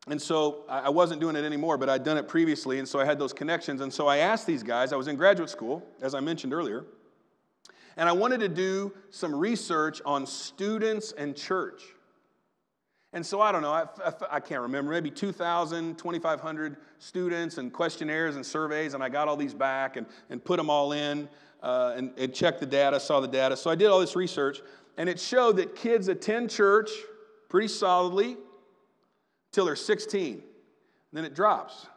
And 0.07 0.22
so 0.22 0.65
I 0.67 0.89
wasn't 0.89 1.22
doing 1.22 1.38
it 1.38 1.45
anymore, 1.45 1.77
but 1.77 1.89
I'd 1.89 2.03
done 2.03 2.17
it 2.17 2.27
previously, 2.27 2.79
and 2.79 2.88
so 2.88 3.00
I 3.00 3.05
had 3.05 3.17
those 3.17 3.31
connections. 3.31 3.79
And 3.79 3.93
so 3.93 4.07
I 4.07 4.17
asked 4.17 4.45
these 4.45 4.62
guys, 4.62 4.91
I 4.91 4.98
was 4.98 5.07
in 5.07 5.15
graduate 5.15 5.50
school, 5.50 5.81
as 6.01 6.13
I 6.13 6.19
mentioned 6.19 6.53
earlier, 6.53 6.83
and 7.95 8.10
I 8.10 8.12
wanted 8.12 8.41
to 8.41 8.50
do 8.50 8.93
some 9.12 9.33
research 9.33 10.01
on 10.05 10.25
students 10.25 11.13
and 11.13 11.36
church. 11.38 11.83
And 13.13 13.25
so 13.25 13.39
I 13.39 13.53
don't 13.53 13.62
know, 13.62 13.72
I, 13.72 13.86
I, 14.03 14.13
I 14.31 14.39
can't 14.41 14.62
remember, 14.62 14.91
maybe 14.91 15.12
2,000, 15.12 15.98
2,500 15.98 16.77
students 17.00 17.57
and 17.57 17.72
questionnaires 17.72 18.36
and 18.36 18.45
surveys, 18.45 18.95
and 18.95 19.03
I 19.03 19.07
got 19.07 19.29
all 19.29 19.38
these 19.38 19.53
back 19.53 19.95
and, 19.95 20.05
and 20.29 20.43
put 20.43 20.57
them 20.57 20.69
all 20.69 20.91
in 20.91 21.29
uh, 21.62 21.93
and, 21.95 22.12
and 22.17 22.33
checked 22.33 22.60
the 22.60 22.65
data, 22.65 23.00
saw 23.00 23.22
the 23.22 23.27
data. 23.27 23.55
So 23.55 23.69
I 23.69 23.75
did 23.75 23.88
all 23.88 24.01
this 24.01 24.17
research, 24.17 24.62
and 24.98 25.07
it 25.07 25.17
showed 25.17 25.57
that 25.57 25.75
kids 25.75 26.10
attend 26.10 26.50
church 26.50 26.89
pretty 27.48 27.69
solidly 27.69 28.36
till 29.53 29.65
they're 29.65 29.77
16. 29.77 30.33
And 30.33 30.41
then 31.13 31.24
it 31.24 31.33
drops. 31.33 31.88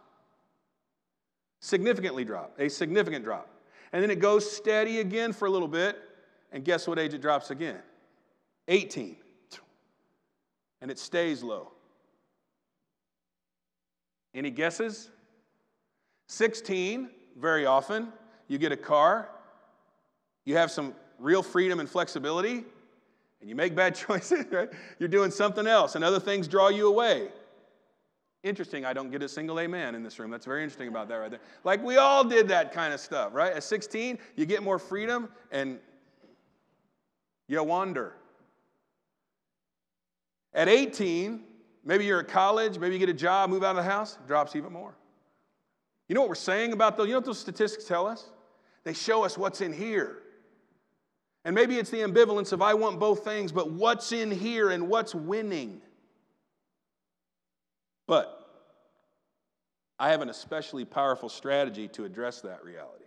Significantly 1.61 2.25
drop, 2.25 2.55
a 2.61 2.69
significant 2.69 3.25
drop. 3.25 3.49
And 3.93 4.03
then 4.03 4.11
it 4.11 4.21
goes 4.21 4.49
steady 4.49 5.01
again 5.01 5.33
for 5.33 5.47
a 5.47 5.51
little 5.51 5.67
bit. 5.67 5.99
And 6.53 6.65
guess 6.65 6.87
what 6.87 6.99
age 6.99 7.13
it 7.13 7.21
drops 7.21 7.51
again? 7.51 7.79
18. 8.69 9.17
And 10.81 10.91
it 10.91 10.99
stays 10.99 11.43
low. 11.43 11.73
Any 14.35 14.51
guesses? 14.51 15.11
16, 16.29 17.11
very 17.39 17.67
often, 17.67 18.13
you 18.49 18.59
get 18.59 18.73
a 18.73 18.77
car, 18.77 19.29
you 20.45 20.57
have 20.57 20.71
some 20.71 20.95
real 21.19 21.43
freedom 21.43 21.81
and 21.81 21.89
flexibility, 21.89 22.65
and 23.41 23.49
you 23.49 23.55
make 23.55 23.75
bad 23.75 23.95
choices, 24.07 24.45
right? 24.51 24.69
You're 24.99 25.09
doing 25.09 25.31
something 25.31 25.67
else, 25.67 25.95
and 25.95 26.05
other 26.05 26.21
things 26.21 26.49
draw 26.49 26.69
you 26.69 26.89
away. 26.89 27.29
Interesting, 28.47 28.85
I 28.85 28.93
don't 28.93 29.11
get 29.11 29.25
a 29.25 29.29
single 29.29 29.59
amen 29.59 29.97
in 29.97 30.05
this 30.05 30.21
room. 30.21 30.31
That's 30.31 30.47
very 30.47 30.63
interesting 30.63 30.87
about 30.87 31.09
that 31.09 31.17
right 31.17 31.31
there. 31.33 31.41
Like 31.65 31.83
we 31.83 31.97
all 31.97 32.23
did 32.23 32.47
that 32.47 32.73
kind 32.73 32.95
of 32.95 33.01
stuff, 33.01 33.35
right? 33.35 33.53
At 33.53 33.65
16, 33.65 34.21
you 34.37 34.47
get 34.47 34.63
more 34.63 34.79
freedom 34.79 35.29
and 35.51 35.81
you 37.49 37.61
wander. 37.65 38.15
At 40.55 40.69
18, 40.69 41.43
maybe 41.85 42.05
you're 42.05 42.21
at 42.21 42.29
college, 42.29 42.79
maybe 42.79 42.95
you 42.95 43.01
get 43.01 43.09
a 43.09 43.13
job, 43.13 43.51
move 43.51 43.65
out 43.65 43.71
of 43.71 43.85
the 43.85 43.91
house, 43.91 44.17
drops 44.29 44.55
even 44.55 44.73
more. 44.73 44.95
You 46.09 46.15
know 46.15 46.21
what 46.21 46.29
we're 46.29 46.37
saying 46.37 46.73
about 46.73 46.97
those? 46.97 47.09
You 47.09 47.15
know 47.15 47.19
what 47.19 47.27
those 47.27 47.41
statistics 47.41 47.85
tell 47.85 48.07
us? 48.07 48.27
They 48.85 48.93
show 48.93 49.25
us 49.25 49.37
what's 49.37 49.61
in 49.61 49.73
here. 49.73 50.23
And 51.45 51.53
maybe 51.53 51.79
it's 51.79 51.91
the 51.91 51.99
ambivalence 51.99 52.53
of 52.53 52.63
I 52.63 52.75
want 52.75 53.01
both 53.01 53.25
things, 53.25 53.51
but 53.51 53.73
what's 53.73 54.13
in 54.13 54.31
here 54.31 54.71
and 54.71 54.89
what's 54.89 55.17
winning? 55.17 55.81
But 58.07 58.36
I 59.99 60.11
have 60.11 60.21
an 60.21 60.29
especially 60.29 60.85
powerful 60.85 61.29
strategy 61.29 61.89
to 61.89 62.05
address 62.05 62.41
that 62.43 62.65
reality. 62.65 63.05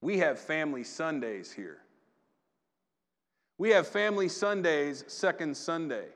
We 0.00 0.18
have 0.18 0.38
family 0.38 0.84
Sundays 0.84 1.50
here. 1.50 1.78
We 3.56 3.70
have 3.70 3.86
family 3.86 4.28
Sundays, 4.28 5.04
second 5.06 5.56
Sunday. 5.56 6.06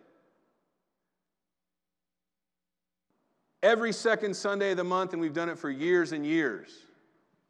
Every 3.62 3.92
second 3.92 4.34
Sunday 4.34 4.72
of 4.72 4.76
the 4.76 4.84
month, 4.84 5.12
and 5.12 5.20
we've 5.20 5.32
done 5.32 5.48
it 5.48 5.58
for 5.58 5.70
years 5.70 6.12
and 6.12 6.24
years, 6.24 6.70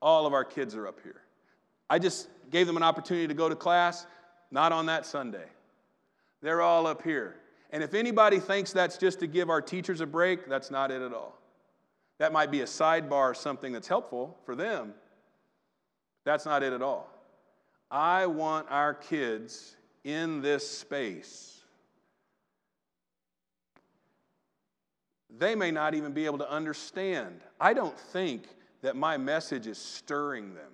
all 0.00 0.26
of 0.26 0.32
our 0.32 0.44
kids 0.44 0.74
are 0.74 0.86
up 0.86 1.00
here. 1.02 1.22
I 1.90 1.98
just 1.98 2.28
gave 2.50 2.66
them 2.66 2.76
an 2.76 2.82
opportunity 2.82 3.26
to 3.26 3.34
go 3.34 3.48
to 3.48 3.56
class, 3.56 4.06
not 4.50 4.72
on 4.72 4.86
that 4.86 5.04
Sunday. 5.04 5.48
They're 6.40 6.62
all 6.62 6.86
up 6.86 7.02
here. 7.02 7.36
And 7.70 7.82
if 7.82 7.94
anybody 7.94 8.40
thinks 8.40 8.72
that's 8.72 8.96
just 8.96 9.20
to 9.20 9.26
give 9.26 9.50
our 9.50 9.60
teachers 9.60 10.00
a 10.00 10.06
break, 10.06 10.48
that's 10.48 10.70
not 10.70 10.90
it 10.90 11.02
at 11.02 11.12
all. 11.12 11.38
That 12.18 12.32
might 12.32 12.50
be 12.50 12.62
a 12.62 12.66
sidebar, 12.66 13.30
or 13.30 13.34
something 13.34 13.72
that's 13.72 13.88
helpful 13.88 14.36
for 14.44 14.56
them. 14.56 14.94
That's 16.24 16.44
not 16.44 16.62
it 16.62 16.72
at 16.72 16.82
all. 16.82 17.08
I 17.90 18.26
want 18.26 18.66
our 18.70 18.94
kids 18.94 19.76
in 20.04 20.40
this 20.40 20.68
space. 20.68 21.60
They 25.38 25.54
may 25.54 25.70
not 25.70 25.94
even 25.94 26.12
be 26.12 26.24
able 26.26 26.38
to 26.38 26.50
understand. 26.50 27.40
I 27.60 27.74
don't 27.74 27.96
think 27.96 28.48
that 28.82 28.96
my 28.96 29.16
message 29.16 29.66
is 29.66 29.78
stirring 29.78 30.54
them. 30.54 30.72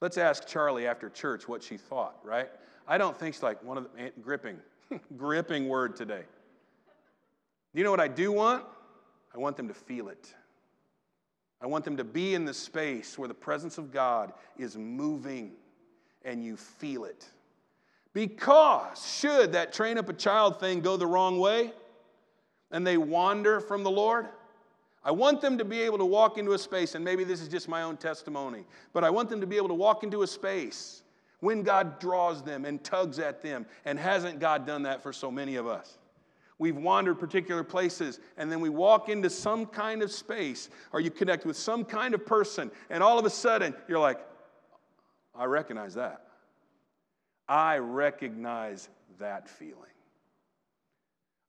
Let's 0.00 0.18
ask 0.18 0.46
Charlie 0.46 0.86
after 0.86 1.08
church 1.08 1.48
what 1.48 1.62
she 1.62 1.76
thought, 1.76 2.18
right? 2.22 2.50
I 2.86 2.98
don't 2.98 3.18
think 3.18 3.34
she's 3.34 3.42
like 3.42 3.62
one 3.62 3.78
of 3.78 3.84
the 3.84 4.02
eh, 4.02 4.10
gripping. 4.22 4.58
gripping 5.16 5.68
word 5.68 5.96
today. 5.96 6.22
You 7.72 7.84
know 7.84 7.90
what 7.90 8.00
I 8.00 8.08
do 8.08 8.30
want? 8.32 8.64
I 9.34 9.38
want 9.38 9.56
them 9.56 9.68
to 9.68 9.74
feel 9.74 10.08
it. 10.08 10.32
I 11.60 11.66
want 11.66 11.84
them 11.84 11.96
to 11.96 12.04
be 12.04 12.34
in 12.34 12.44
the 12.44 12.54
space 12.54 13.18
where 13.18 13.26
the 13.26 13.34
presence 13.34 13.78
of 13.78 13.90
God 13.90 14.32
is 14.58 14.76
moving 14.76 15.52
and 16.24 16.44
you 16.44 16.56
feel 16.56 17.04
it. 17.04 17.26
Because, 18.12 19.18
should 19.18 19.52
that 19.52 19.72
train 19.72 19.98
up 19.98 20.08
a 20.08 20.12
child 20.12 20.60
thing 20.60 20.80
go 20.80 20.96
the 20.96 21.06
wrong 21.06 21.38
way 21.38 21.72
and 22.70 22.86
they 22.86 22.96
wander 22.96 23.60
from 23.60 23.82
the 23.82 23.90
Lord, 23.90 24.28
I 25.02 25.10
want 25.10 25.40
them 25.40 25.58
to 25.58 25.64
be 25.64 25.80
able 25.80 25.98
to 25.98 26.04
walk 26.04 26.38
into 26.38 26.52
a 26.52 26.58
space, 26.58 26.94
and 26.94 27.04
maybe 27.04 27.24
this 27.24 27.40
is 27.40 27.48
just 27.48 27.68
my 27.68 27.82
own 27.82 27.96
testimony, 27.96 28.64
but 28.92 29.04
I 29.04 29.10
want 29.10 29.28
them 29.28 29.40
to 29.40 29.46
be 29.46 29.56
able 29.56 29.68
to 29.68 29.74
walk 29.74 30.02
into 30.02 30.22
a 30.22 30.26
space 30.26 31.02
when 31.40 31.62
God 31.62 31.98
draws 31.98 32.42
them 32.42 32.64
and 32.64 32.82
tugs 32.82 33.18
at 33.18 33.42
them. 33.42 33.66
And 33.84 33.98
hasn't 33.98 34.40
God 34.40 34.66
done 34.66 34.82
that 34.82 35.02
for 35.02 35.12
so 35.12 35.30
many 35.30 35.56
of 35.56 35.66
us? 35.66 35.98
We've 36.58 36.76
wandered 36.76 37.18
particular 37.18 37.64
places, 37.64 38.20
and 38.36 38.50
then 38.50 38.60
we 38.60 38.68
walk 38.68 39.08
into 39.08 39.28
some 39.28 39.66
kind 39.66 40.02
of 40.02 40.12
space, 40.12 40.70
or 40.92 41.00
you 41.00 41.10
connect 41.10 41.44
with 41.44 41.56
some 41.56 41.84
kind 41.84 42.14
of 42.14 42.24
person, 42.24 42.70
and 42.90 43.02
all 43.02 43.18
of 43.18 43.26
a 43.26 43.30
sudden 43.30 43.74
you're 43.88 43.98
like, 43.98 44.20
I 45.34 45.46
recognize 45.46 45.94
that. 45.94 46.22
I 47.48 47.78
recognize 47.78 48.88
that 49.18 49.48
feeling. 49.48 49.90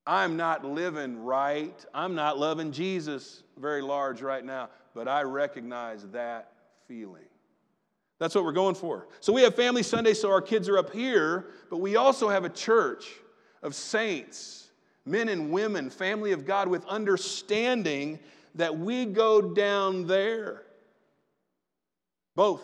I'm 0.08 0.38
not 0.38 0.66
living 0.66 1.24
right. 1.24 1.86
I'm 1.94 2.16
not 2.16 2.38
loving 2.38 2.72
Jesus 2.72 3.44
very 3.58 3.82
large 3.82 4.22
right 4.22 4.44
now, 4.44 4.70
but 4.94 5.08
I 5.08 5.22
recognize 5.22 6.04
that 6.10 6.52
feeling. 6.88 7.24
That's 8.20 8.34
what 8.34 8.46
we're 8.46 8.54
going 8.54 8.76
for. 8.76 9.08
So 9.20 9.34
we 9.34 9.42
have 9.44 9.56
Family 9.56 9.84
Sunday, 9.84 10.14
so 10.14 10.32
our 10.32 10.42
kids 10.42 10.70
are 10.70 10.78
up 10.78 10.94
here, 10.94 11.48
but 11.70 11.78
we 11.78 11.98
also 11.98 12.30
have 12.30 12.46
a 12.46 12.50
church 12.50 13.12
of 13.62 13.76
saints, 13.76 14.70
men 15.06 15.28
and 15.28 15.52
women, 15.52 15.90
family 15.90 16.32
of 16.32 16.46
God, 16.46 16.68
with 16.68 16.86
understanding 16.86 18.20
that 18.56 18.78
we 18.78 19.06
go 19.06 19.42
down 19.42 20.08
there. 20.08 20.64
Both. 22.36 22.62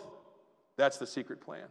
That's 0.76 0.96
the 0.96 1.06
secret 1.06 1.40
plan. 1.40 1.66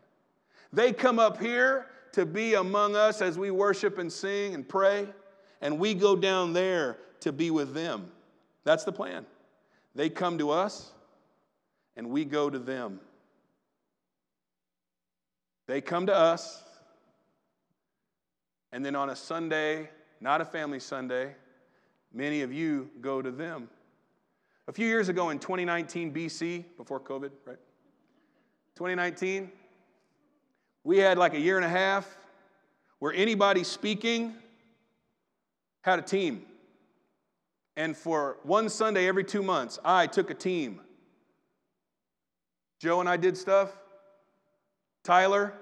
They 0.72 0.94
come 0.94 1.18
up 1.18 1.40
here 1.40 1.88
to 2.14 2.26
be 2.26 2.54
among 2.54 2.96
us 2.96 3.22
as 3.22 3.38
we 3.38 3.52
worship 3.52 3.98
and 3.98 4.12
sing 4.12 4.54
and 4.54 4.68
pray, 4.68 5.08
and 5.62 5.80
we 5.80 5.94
go 5.94 6.16
down 6.16 6.54
there 6.54 6.98
to 7.22 7.32
be 7.32 7.52
with 7.52 7.74
them. 7.74 8.12
That's 8.64 8.84
the 8.84 8.92
plan. 8.92 9.26
They 9.96 10.10
come 10.10 10.38
to 10.38 10.52
us, 10.52 10.92
and 11.96 12.10
we 12.10 12.26
go 12.26 12.50
to 12.50 12.60
them. 12.60 13.00
They 15.72 15.80
come 15.80 16.06
to 16.08 16.13
us, 16.13 16.62
and 18.74 18.86
then 18.86 18.94
on 18.94 19.10
a 19.10 19.16
Sunday, 19.16 19.90
not 20.20 20.42
a 20.42 20.44
family 20.44 20.82
Sunday, 20.82 21.34
many 22.13 22.42
of 22.42 22.51
you 22.51 22.90
go 23.00 23.22
to 23.22 23.32
them. 23.32 23.70
A 24.68 24.74
few 24.74 24.86
years 24.86 25.08
ago 25.08 25.30
in 25.30 25.40
2019 25.40 26.13
BC, 26.13 26.66
before 26.75 27.00
COVID, 27.00 27.32
right? 27.46 27.58
2019, 28.75 29.50
we 30.84 30.98
had 30.98 31.18
like 31.18 31.36
a 31.36 31.40
year 31.40 31.56
and 31.56 31.63
a 31.63 31.70
half 31.70 32.18
where 33.00 33.13
anybody 33.13 33.63
speaking 33.63 34.34
had 35.84 36.00
a 36.00 36.01
team. 36.01 36.46
And 37.78 37.96
for 37.96 38.40
one 38.44 38.68
Sunday 38.68 39.08
every 39.08 39.24
two 39.24 39.42
months, 39.42 39.80
I 39.86 40.08
took 40.08 40.32
a 40.32 40.36
team. 40.36 40.82
Joe 42.82 43.00
and 43.00 43.08
I 43.08 43.16
did 43.16 43.38
stuff. 43.38 43.74
Tyler, 45.03 45.53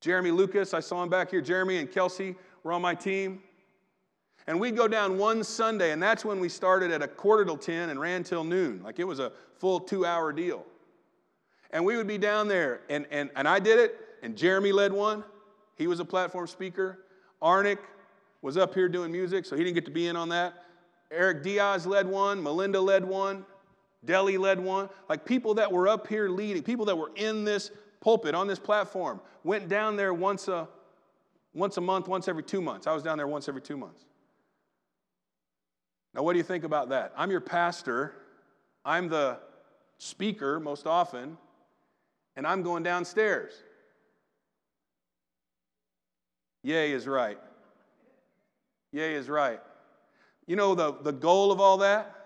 Jeremy 0.00 0.30
Lucas, 0.30 0.72
I 0.72 0.80
saw 0.80 1.02
him 1.02 1.08
back 1.08 1.30
here. 1.30 1.40
Jeremy 1.40 1.76
and 1.78 1.90
Kelsey 1.90 2.34
were 2.62 2.72
on 2.72 2.80
my 2.80 2.94
team. 2.94 3.42
And 4.46 4.58
we'd 4.58 4.76
go 4.76 4.88
down 4.88 5.18
one 5.18 5.44
Sunday, 5.44 5.92
and 5.92 6.02
that's 6.02 6.24
when 6.24 6.40
we 6.40 6.48
started 6.48 6.90
at 6.90 7.02
a 7.02 7.08
quarter 7.08 7.44
till 7.44 7.58
10 7.58 7.90
and 7.90 8.00
ran 8.00 8.24
till 8.24 8.42
noon. 8.42 8.82
Like 8.82 8.98
it 8.98 9.04
was 9.04 9.18
a 9.18 9.32
full 9.58 9.80
two 9.80 10.06
hour 10.06 10.32
deal. 10.32 10.64
And 11.70 11.84
we 11.84 11.96
would 11.96 12.08
be 12.08 12.18
down 12.18 12.48
there, 12.48 12.80
and, 12.88 13.06
and, 13.10 13.30
and 13.36 13.46
I 13.46 13.60
did 13.60 13.78
it, 13.78 13.96
and 14.22 14.36
Jeremy 14.36 14.72
led 14.72 14.92
one. 14.92 15.22
He 15.76 15.86
was 15.86 16.00
a 16.00 16.04
platform 16.04 16.46
speaker. 16.46 17.04
Arnick 17.40 17.78
was 18.42 18.56
up 18.56 18.74
here 18.74 18.88
doing 18.88 19.12
music, 19.12 19.44
so 19.44 19.56
he 19.56 19.62
didn't 19.62 19.74
get 19.74 19.84
to 19.84 19.90
be 19.90 20.08
in 20.08 20.16
on 20.16 20.30
that. 20.30 20.64
Eric 21.12 21.42
Diaz 21.42 21.86
led 21.86 22.06
one, 22.06 22.42
Melinda 22.42 22.80
led 22.80 23.04
one, 23.04 23.44
Deli 24.04 24.38
led 24.38 24.60
one. 24.60 24.88
Like 25.08 25.24
people 25.24 25.54
that 25.54 25.70
were 25.70 25.88
up 25.88 26.06
here 26.06 26.28
leading, 26.28 26.62
people 26.62 26.86
that 26.86 26.96
were 26.96 27.12
in 27.16 27.44
this 27.44 27.70
pulpit, 28.00 28.34
on 28.34 28.46
this 28.46 28.58
platform, 28.58 29.20
went 29.44 29.68
down 29.68 29.96
there 29.96 30.14
once 30.14 30.48
a, 30.48 30.68
once 31.54 31.76
a 31.76 31.80
month, 31.80 32.08
once 32.08 32.28
every 32.28 32.42
two 32.42 32.60
months. 32.60 32.86
I 32.86 32.92
was 32.92 33.02
down 33.02 33.18
there 33.18 33.26
once 33.26 33.48
every 33.48 33.62
two 33.62 33.76
months. 33.76 34.04
Now, 36.14 36.22
what 36.22 36.32
do 36.32 36.38
you 36.38 36.44
think 36.44 36.64
about 36.64 36.88
that? 36.88 37.12
I'm 37.16 37.30
your 37.30 37.40
pastor, 37.40 38.14
I'm 38.84 39.08
the 39.08 39.38
speaker 39.98 40.58
most 40.58 40.86
often, 40.86 41.36
and 42.36 42.46
I'm 42.46 42.62
going 42.62 42.82
downstairs. 42.82 43.52
Yay 46.62 46.92
is 46.92 47.06
right. 47.06 47.38
Yay 48.92 49.14
is 49.14 49.28
right. 49.28 49.60
You 50.46 50.56
know 50.56 50.74
the, 50.74 50.94
the 51.02 51.12
goal 51.12 51.52
of 51.52 51.60
all 51.60 51.78
that? 51.78 52.19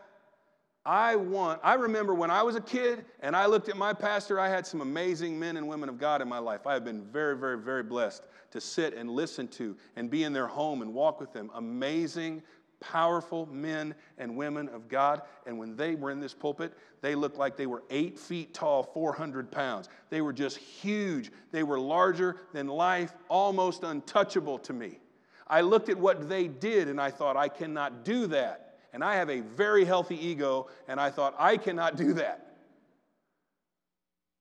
I 0.86 1.16
want, 1.16 1.60
I 1.62 1.74
remember 1.74 2.14
when 2.14 2.30
I 2.30 2.42
was 2.42 2.56
a 2.56 2.60
kid 2.60 3.06
and 3.20 3.34
I 3.34 3.46
looked 3.46 3.70
at 3.70 3.76
my 3.76 3.94
pastor, 3.94 4.38
I 4.38 4.48
had 4.48 4.66
some 4.66 4.82
amazing 4.82 5.38
men 5.38 5.56
and 5.56 5.66
women 5.66 5.88
of 5.88 5.98
God 5.98 6.20
in 6.20 6.28
my 6.28 6.38
life. 6.38 6.66
I 6.66 6.74
have 6.74 6.84
been 6.84 7.02
very, 7.06 7.36
very, 7.36 7.58
very 7.58 7.82
blessed 7.82 8.22
to 8.50 8.60
sit 8.60 8.92
and 8.94 9.10
listen 9.10 9.48
to 9.48 9.76
and 9.96 10.10
be 10.10 10.24
in 10.24 10.34
their 10.34 10.46
home 10.46 10.82
and 10.82 10.92
walk 10.92 11.20
with 11.20 11.32
them. 11.32 11.50
Amazing, 11.54 12.42
powerful 12.80 13.46
men 13.46 13.94
and 14.18 14.36
women 14.36 14.68
of 14.68 14.88
God. 14.88 15.22
And 15.46 15.58
when 15.58 15.74
they 15.74 15.94
were 15.94 16.10
in 16.10 16.20
this 16.20 16.34
pulpit, 16.34 16.74
they 17.00 17.14
looked 17.14 17.38
like 17.38 17.56
they 17.56 17.66
were 17.66 17.82
eight 17.88 18.18
feet 18.18 18.52
tall, 18.52 18.82
400 18.82 19.50
pounds. 19.50 19.88
They 20.10 20.20
were 20.20 20.34
just 20.34 20.58
huge. 20.58 21.32
They 21.50 21.62
were 21.62 21.80
larger 21.80 22.36
than 22.52 22.66
life, 22.66 23.14
almost 23.28 23.84
untouchable 23.84 24.58
to 24.58 24.74
me. 24.74 24.98
I 25.46 25.62
looked 25.62 25.88
at 25.88 25.98
what 25.98 26.28
they 26.28 26.46
did 26.46 26.88
and 26.88 27.00
I 27.00 27.10
thought, 27.10 27.38
I 27.38 27.48
cannot 27.48 28.04
do 28.04 28.26
that. 28.28 28.63
And 28.94 29.02
I 29.02 29.16
have 29.16 29.28
a 29.28 29.40
very 29.40 29.84
healthy 29.84 30.16
ego, 30.24 30.68
and 30.86 31.00
I 31.00 31.10
thought, 31.10 31.34
I 31.36 31.56
cannot 31.56 31.96
do 31.96 32.14
that. 32.14 32.54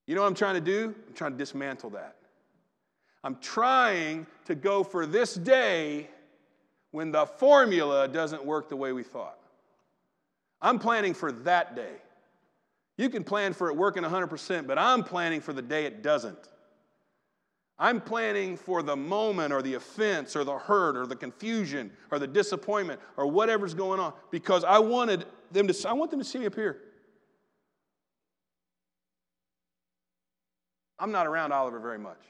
You 0.06 0.14
know 0.14 0.22
what 0.22 0.28
I'm 0.28 0.34
trying 0.34 0.54
to 0.54 0.60
do? 0.60 0.94
I'm 1.08 1.14
trying 1.14 1.32
to 1.32 1.38
dismantle 1.38 1.90
that. 1.90 2.14
I'm 3.24 3.36
trying 3.40 4.28
to 4.44 4.54
go 4.54 4.84
for 4.84 5.06
this 5.06 5.34
day 5.34 6.08
when 6.92 7.10
the 7.10 7.26
formula 7.26 8.06
doesn't 8.06 8.44
work 8.44 8.68
the 8.68 8.76
way 8.76 8.92
we 8.92 9.02
thought. 9.02 9.38
I'm 10.62 10.78
planning 10.78 11.14
for 11.14 11.32
that 11.32 11.74
day. 11.74 11.96
You 12.96 13.10
can 13.10 13.24
plan 13.24 13.54
for 13.54 13.70
it 13.70 13.76
working 13.76 14.04
100%, 14.04 14.68
but 14.68 14.78
I'm 14.78 15.02
planning 15.02 15.40
for 15.40 15.52
the 15.52 15.62
day 15.62 15.84
it 15.84 16.02
doesn't. 16.02 16.48
I'm 17.78 18.00
planning 18.00 18.56
for 18.56 18.82
the 18.82 18.94
moment 18.94 19.52
or 19.52 19.60
the 19.60 19.74
offense 19.74 20.36
or 20.36 20.44
the 20.44 20.56
hurt 20.56 20.96
or 20.96 21.06
the 21.06 21.16
confusion 21.16 21.90
or 22.10 22.18
the 22.18 22.26
disappointment 22.26 23.00
or 23.16 23.26
whatever's 23.26 23.74
going 23.74 23.98
on 23.98 24.12
because 24.30 24.62
I 24.62 24.78
wanted 24.78 25.26
them 25.50 25.66
to 25.66 25.88
I 25.88 25.92
want 25.92 26.10
them 26.10 26.20
to 26.20 26.24
see 26.24 26.38
me 26.38 26.46
up 26.46 26.54
here. 26.54 26.80
I'm 30.98 31.10
not 31.10 31.26
around 31.26 31.52
Oliver 31.52 31.80
very 31.80 31.98
much. 31.98 32.20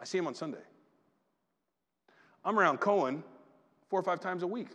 I 0.00 0.04
see 0.04 0.18
him 0.18 0.26
on 0.26 0.34
Sunday. 0.34 0.58
I'm 2.44 2.58
around 2.58 2.78
Cohen 2.78 3.22
four 3.88 4.00
or 4.00 4.02
five 4.02 4.20
times 4.20 4.42
a 4.42 4.46
week. 4.46 4.68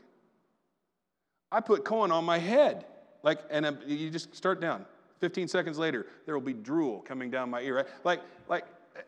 I 1.51 1.59
put 1.59 1.83
Cohen 1.83 2.11
on 2.11 2.25
my 2.25 2.37
head. 2.37 2.85
Like, 3.23 3.39
and 3.49 3.77
you 3.85 4.09
just 4.09 4.35
start 4.35 4.61
down. 4.61 4.85
15 5.19 5.47
seconds 5.47 5.77
later, 5.77 6.05
there 6.25 6.35
will 6.35 6.45
be 6.45 6.53
drool 6.53 7.01
coming 7.01 7.31
down 7.31 7.49
my 7.49 7.61
ear. 7.61 7.77
Right? 7.77 7.87
Like, 8.03 8.21
like 8.47 8.65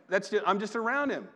that's 0.09 0.29
just, 0.29 0.43
I'm 0.45 0.59
just 0.59 0.75
around 0.75 1.09
him. 1.09 1.27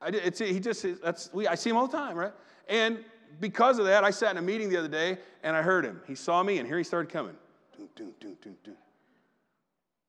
I, 0.00 0.10
he 0.10 0.60
just, 0.60 0.86
that's, 1.02 1.30
we, 1.32 1.46
I 1.46 1.54
see 1.54 1.70
him 1.70 1.76
all 1.76 1.86
the 1.86 1.96
time, 1.96 2.16
right? 2.16 2.32
And 2.68 3.04
because 3.40 3.78
of 3.78 3.84
that, 3.86 4.04
I 4.04 4.10
sat 4.10 4.32
in 4.32 4.38
a 4.38 4.42
meeting 4.42 4.68
the 4.68 4.76
other 4.76 4.88
day 4.88 5.18
and 5.42 5.56
I 5.56 5.62
heard 5.62 5.84
him. 5.84 6.00
He 6.06 6.14
saw 6.14 6.42
me 6.42 6.58
and 6.58 6.66
here 6.66 6.78
he 6.78 6.84
started 6.84 7.12
coming. 7.12 7.34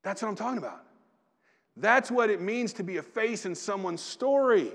That's 0.03 0.21
what 0.21 0.29
I'm 0.29 0.35
talking 0.35 0.57
about. 0.57 0.83
That's 1.77 2.11
what 2.11 2.29
it 2.29 2.41
means 2.41 2.73
to 2.73 2.83
be 2.83 2.97
a 2.97 3.03
face 3.03 3.45
in 3.45 3.55
someone's 3.55 4.01
story. 4.01 4.71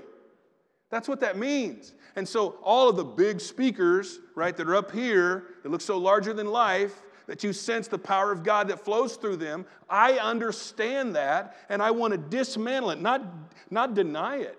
That's 0.89 1.07
what 1.07 1.19
that 1.19 1.37
means. 1.37 1.93
And 2.15 2.27
so, 2.27 2.57
all 2.63 2.89
of 2.89 2.95
the 2.95 3.03
big 3.03 3.39
speakers, 3.41 4.19
right, 4.35 4.55
that 4.55 4.67
are 4.67 4.75
up 4.75 4.91
here, 4.91 5.45
that 5.61 5.69
look 5.69 5.81
so 5.81 5.97
larger 5.97 6.33
than 6.33 6.47
life, 6.47 7.03
that 7.27 7.43
you 7.43 7.53
sense 7.53 7.87
the 7.87 7.97
power 7.97 8.31
of 8.31 8.43
God 8.43 8.69
that 8.69 8.83
flows 8.83 9.17
through 9.17 9.37
them. 9.37 9.65
I 9.89 10.13
understand 10.13 11.15
that, 11.15 11.57
and 11.69 11.81
I 11.81 11.91
want 11.91 12.13
to 12.13 12.17
dismantle 12.17 12.91
it, 12.91 13.01
not, 13.01 13.21
not 13.69 13.93
deny 13.93 14.37
it, 14.37 14.57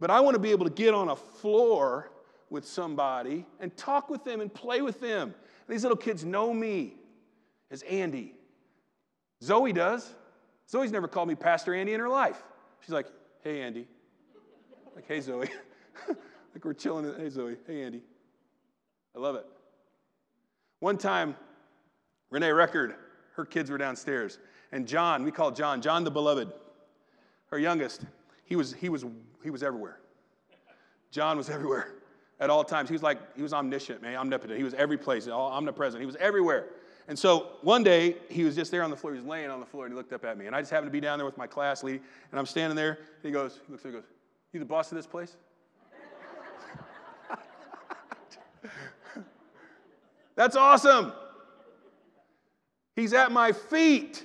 but 0.00 0.10
I 0.10 0.20
want 0.20 0.34
to 0.34 0.40
be 0.40 0.50
able 0.50 0.64
to 0.64 0.72
get 0.72 0.94
on 0.94 1.10
a 1.10 1.16
floor 1.16 2.10
with 2.50 2.66
somebody 2.66 3.46
and 3.60 3.74
talk 3.76 4.10
with 4.10 4.24
them 4.24 4.40
and 4.40 4.52
play 4.52 4.82
with 4.82 5.00
them. 5.00 5.34
These 5.68 5.82
little 5.82 5.96
kids 5.96 6.24
know 6.24 6.52
me 6.52 6.94
as 7.70 7.82
Andy. 7.82 8.34
Zoe 9.42 9.72
does. 9.72 10.10
Zoe's 10.68 10.90
never 10.90 11.08
called 11.08 11.28
me 11.28 11.34
Pastor 11.34 11.74
Andy 11.74 11.94
in 11.94 12.00
her 12.00 12.08
life. 12.08 12.42
She's 12.80 12.92
like, 12.92 13.06
hey, 13.42 13.62
Andy. 13.62 13.86
Like, 14.94 15.06
hey, 15.06 15.20
Zoe. 15.20 15.48
like 16.08 16.64
we're 16.64 16.74
chilling. 16.74 17.12
Hey, 17.18 17.28
Zoe. 17.28 17.56
Hey, 17.66 17.82
Andy. 17.82 18.02
I 19.14 19.18
love 19.18 19.36
it. 19.36 19.46
One 20.80 20.98
time, 20.98 21.36
Renee 22.32 22.50
Record, 22.50 22.94
her 23.36 23.44
kids 23.44 23.70
were 23.70 23.78
downstairs. 23.78 24.38
And 24.72 24.88
John, 24.88 25.22
we 25.22 25.30
call 25.30 25.50
John, 25.50 25.82
John 25.82 26.02
the 26.02 26.10
beloved, 26.10 26.50
her 27.48 27.58
youngest, 27.58 28.06
he 28.44 28.56
was, 28.56 28.72
he 28.72 28.88
was, 28.88 29.04
he 29.44 29.50
was 29.50 29.62
everywhere. 29.62 30.00
John 31.10 31.36
was 31.36 31.50
everywhere 31.50 31.92
at 32.40 32.48
all 32.48 32.64
times. 32.64 32.88
He 32.88 32.94
was 32.94 33.02
like, 33.02 33.18
he 33.36 33.42
was 33.42 33.52
omniscient, 33.52 34.00
man, 34.00 34.16
omnipotent. 34.16 34.56
He 34.56 34.64
was 34.64 34.72
every 34.74 34.96
place, 34.96 35.28
omnipresent. 35.28 36.00
He 36.00 36.06
was 36.06 36.16
everywhere. 36.16 36.70
And 37.06 37.18
so 37.18 37.50
one 37.60 37.82
day, 37.82 38.16
he 38.30 38.44
was 38.44 38.54
just 38.54 38.70
there 38.70 38.82
on 38.82 38.88
the 38.90 38.96
floor. 38.96 39.12
He 39.12 39.18
was 39.18 39.26
laying 39.26 39.50
on 39.50 39.60
the 39.60 39.66
floor, 39.66 39.84
and 39.84 39.92
he 39.92 39.96
looked 39.96 40.14
up 40.14 40.24
at 40.24 40.38
me. 40.38 40.46
And 40.46 40.56
I 40.56 40.60
just 40.60 40.70
happened 40.70 40.88
to 40.88 40.92
be 40.92 41.00
down 41.00 41.18
there 41.18 41.26
with 41.26 41.36
my 41.36 41.46
class 41.46 41.82
lead, 41.82 42.00
and 42.30 42.40
I'm 42.40 42.46
standing 42.46 42.76
there, 42.76 43.00
he 43.22 43.30
goes, 43.30 43.60
he 43.66 43.72
looks 43.72 43.82
there, 43.82 43.92
he 43.92 43.98
goes, 43.98 44.06
You 44.54 44.60
the 44.60 44.64
boss 44.64 44.90
of 44.90 44.96
this 44.96 45.06
place? 45.06 45.36
That's 50.34 50.56
awesome. 50.56 51.12
He's 52.96 53.12
at 53.14 53.32
my 53.32 53.52
feet. 53.52 54.24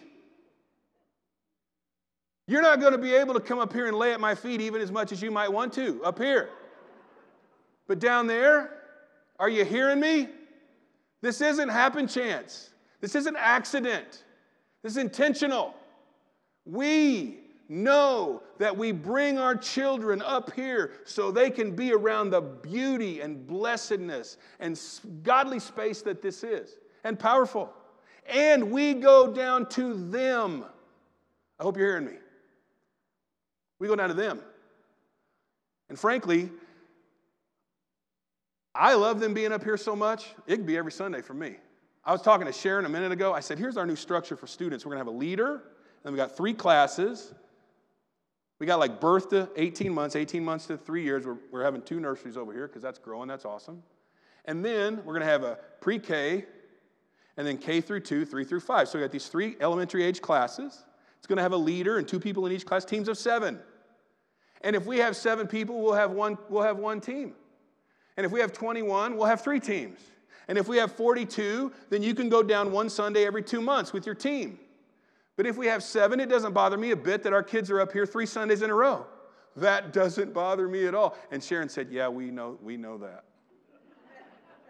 You're 2.47 2.61
not 2.61 2.79
going 2.79 2.93
to 2.93 2.97
be 2.97 3.13
able 3.13 3.33
to 3.33 3.39
come 3.39 3.59
up 3.59 3.73
here 3.73 3.87
and 3.87 3.97
lay 3.97 4.13
at 4.13 4.19
my 4.19 4.35
feet 4.35 4.61
even 4.61 4.81
as 4.81 4.91
much 4.91 5.11
as 5.11 5.21
you 5.21 5.31
might 5.31 5.51
want 5.51 5.73
to 5.73 6.03
up 6.03 6.17
here. 6.17 6.49
But 7.87 7.99
down 7.99 8.27
there, 8.27 8.71
are 9.39 9.49
you 9.49 9.65
hearing 9.65 9.99
me? 9.99 10.29
This 11.21 11.41
isn't 11.41 11.69
happen 11.69 12.07
chance. 12.07 12.69
This 13.01 13.15
isn't 13.15 13.35
accident. 13.37 14.23
This 14.81 14.93
is 14.93 14.97
intentional. 14.97 15.73
We 16.65 17.39
know 17.69 18.43
that 18.59 18.75
we 18.75 18.91
bring 18.91 19.37
our 19.37 19.55
children 19.55 20.21
up 20.21 20.53
here 20.53 20.93
so 21.05 21.31
they 21.31 21.49
can 21.49 21.75
be 21.75 21.93
around 21.93 22.29
the 22.29 22.41
beauty 22.41 23.21
and 23.21 23.45
blessedness 23.45 24.37
and 24.59 24.79
godly 25.23 25.59
space 25.59 26.01
that 26.03 26.21
this 26.21 26.43
is 26.43 26.77
and 27.03 27.19
powerful 27.19 27.73
and 28.27 28.71
we 28.71 28.93
go 28.93 29.33
down 29.33 29.67
to 29.69 29.93
them. 30.09 30.65
I 31.59 31.63
hope 31.63 31.77
you're 31.77 31.87
hearing 31.87 32.05
me. 32.05 32.17
We 33.79 33.87
go 33.87 33.95
down 33.95 34.09
to 34.09 34.15
them. 34.15 34.41
And 35.89 35.97
frankly, 35.97 36.49
I 38.75 38.93
love 38.93 39.19
them 39.19 39.33
being 39.33 39.51
up 39.51 39.63
here 39.63 39.77
so 39.77 39.95
much, 39.95 40.27
it 40.45 40.57
could 40.57 40.65
be 40.65 40.77
every 40.77 40.91
Sunday 40.91 41.21
for 41.21 41.33
me. 41.33 41.55
I 42.05 42.11
was 42.11 42.21
talking 42.21 42.45
to 42.45 42.53
Sharon 42.53 42.85
a 42.85 42.89
minute 42.89 43.11
ago. 43.11 43.33
I 43.33 43.39
said, 43.39 43.57
here's 43.57 43.75
our 43.75 43.85
new 43.85 43.95
structure 43.95 44.37
for 44.37 44.47
students. 44.47 44.85
We're 44.85 44.91
going 44.91 45.03
to 45.03 45.09
have 45.09 45.15
a 45.15 45.17
leader, 45.17 45.63
and 46.03 46.13
we 46.13 46.17
got 46.17 46.37
three 46.37 46.53
classes. 46.53 47.33
We 48.59 48.65
got 48.65 48.79
like 48.79 49.01
birth 49.01 49.29
to 49.29 49.49
18 49.55 49.93
months, 49.93 50.15
18 50.15 50.43
months 50.43 50.67
to 50.67 50.77
three 50.77 51.03
years. 51.03 51.25
We're, 51.25 51.37
we're 51.51 51.63
having 51.63 51.81
two 51.81 51.99
nurseries 51.99 52.37
over 52.37 52.53
here 52.53 52.67
because 52.67 52.81
that's 52.81 52.99
growing. 52.99 53.27
That's 53.27 53.45
awesome. 53.45 53.83
And 54.45 54.63
then 54.63 54.97
we're 54.97 55.13
going 55.13 55.21
to 55.21 55.25
have 55.25 55.43
a 55.43 55.59
pre 55.81 55.99
K 55.99 56.45
and 57.37 57.45
then 57.45 57.57
K 57.57 57.81
through 57.81 58.01
2, 58.01 58.25
3 58.25 58.43
through 58.43 58.59
5. 58.59 58.89
So 58.89 58.97
we 58.97 59.03
got 59.03 59.11
these 59.11 59.27
three 59.27 59.55
elementary 59.61 60.03
age 60.03 60.21
classes. 60.21 60.83
It's 61.17 61.27
going 61.27 61.37
to 61.37 61.43
have 61.43 61.53
a 61.53 61.57
leader 61.57 61.97
and 61.97 62.07
two 62.07 62.19
people 62.19 62.45
in 62.45 62.51
each 62.51 62.65
class, 62.65 62.83
teams 62.83 63.07
of 63.07 63.17
seven. 63.17 63.59
And 64.61 64.75
if 64.75 64.85
we 64.85 64.97
have 64.97 65.15
seven 65.15 65.47
people, 65.47 65.81
we'll 65.81 65.93
have 65.93 66.11
one, 66.11 66.37
we'll 66.49 66.63
have 66.63 66.77
one 66.77 66.99
team. 66.99 67.33
And 68.17 68.25
if 68.25 68.31
we 68.31 68.39
have 68.39 68.51
21, 68.51 69.15
we'll 69.15 69.27
have 69.27 69.41
three 69.41 69.59
teams. 69.59 69.99
And 70.47 70.57
if 70.57 70.67
we 70.67 70.77
have 70.77 70.91
42, 70.91 71.71
then 71.89 72.01
you 72.01 72.15
can 72.15 72.29
go 72.29 72.41
down 72.41 72.71
one 72.71 72.89
Sunday 72.89 73.25
every 73.25 73.43
two 73.43 73.61
months 73.61 73.93
with 73.93 74.05
your 74.05 74.15
team. 74.15 74.59
But 75.35 75.45
if 75.45 75.57
we 75.57 75.67
have 75.67 75.83
seven, 75.83 76.19
it 76.19 76.29
doesn't 76.29 76.53
bother 76.53 76.77
me 76.77 76.91
a 76.91 76.95
bit 76.95 77.21
that 77.23 77.33
our 77.33 77.43
kids 77.43 77.69
are 77.69 77.79
up 77.79 77.91
here 77.91 78.05
three 78.07 78.25
Sundays 78.25 78.63
in 78.63 78.71
a 78.71 78.73
row. 78.73 79.05
that 79.55 79.93
doesn't 79.93 80.33
bother 80.33 80.67
me 80.67 80.87
at 80.87 80.95
all. 80.95 81.15
And 81.31 81.43
Sharon 81.43 81.69
said, 81.69 81.89
Yeah, 81.91 82.07
we 82.07 82.31
know, 82.31 82.57
we 82.63 82.77
know 82.77 82.97
that. 82.97 83.25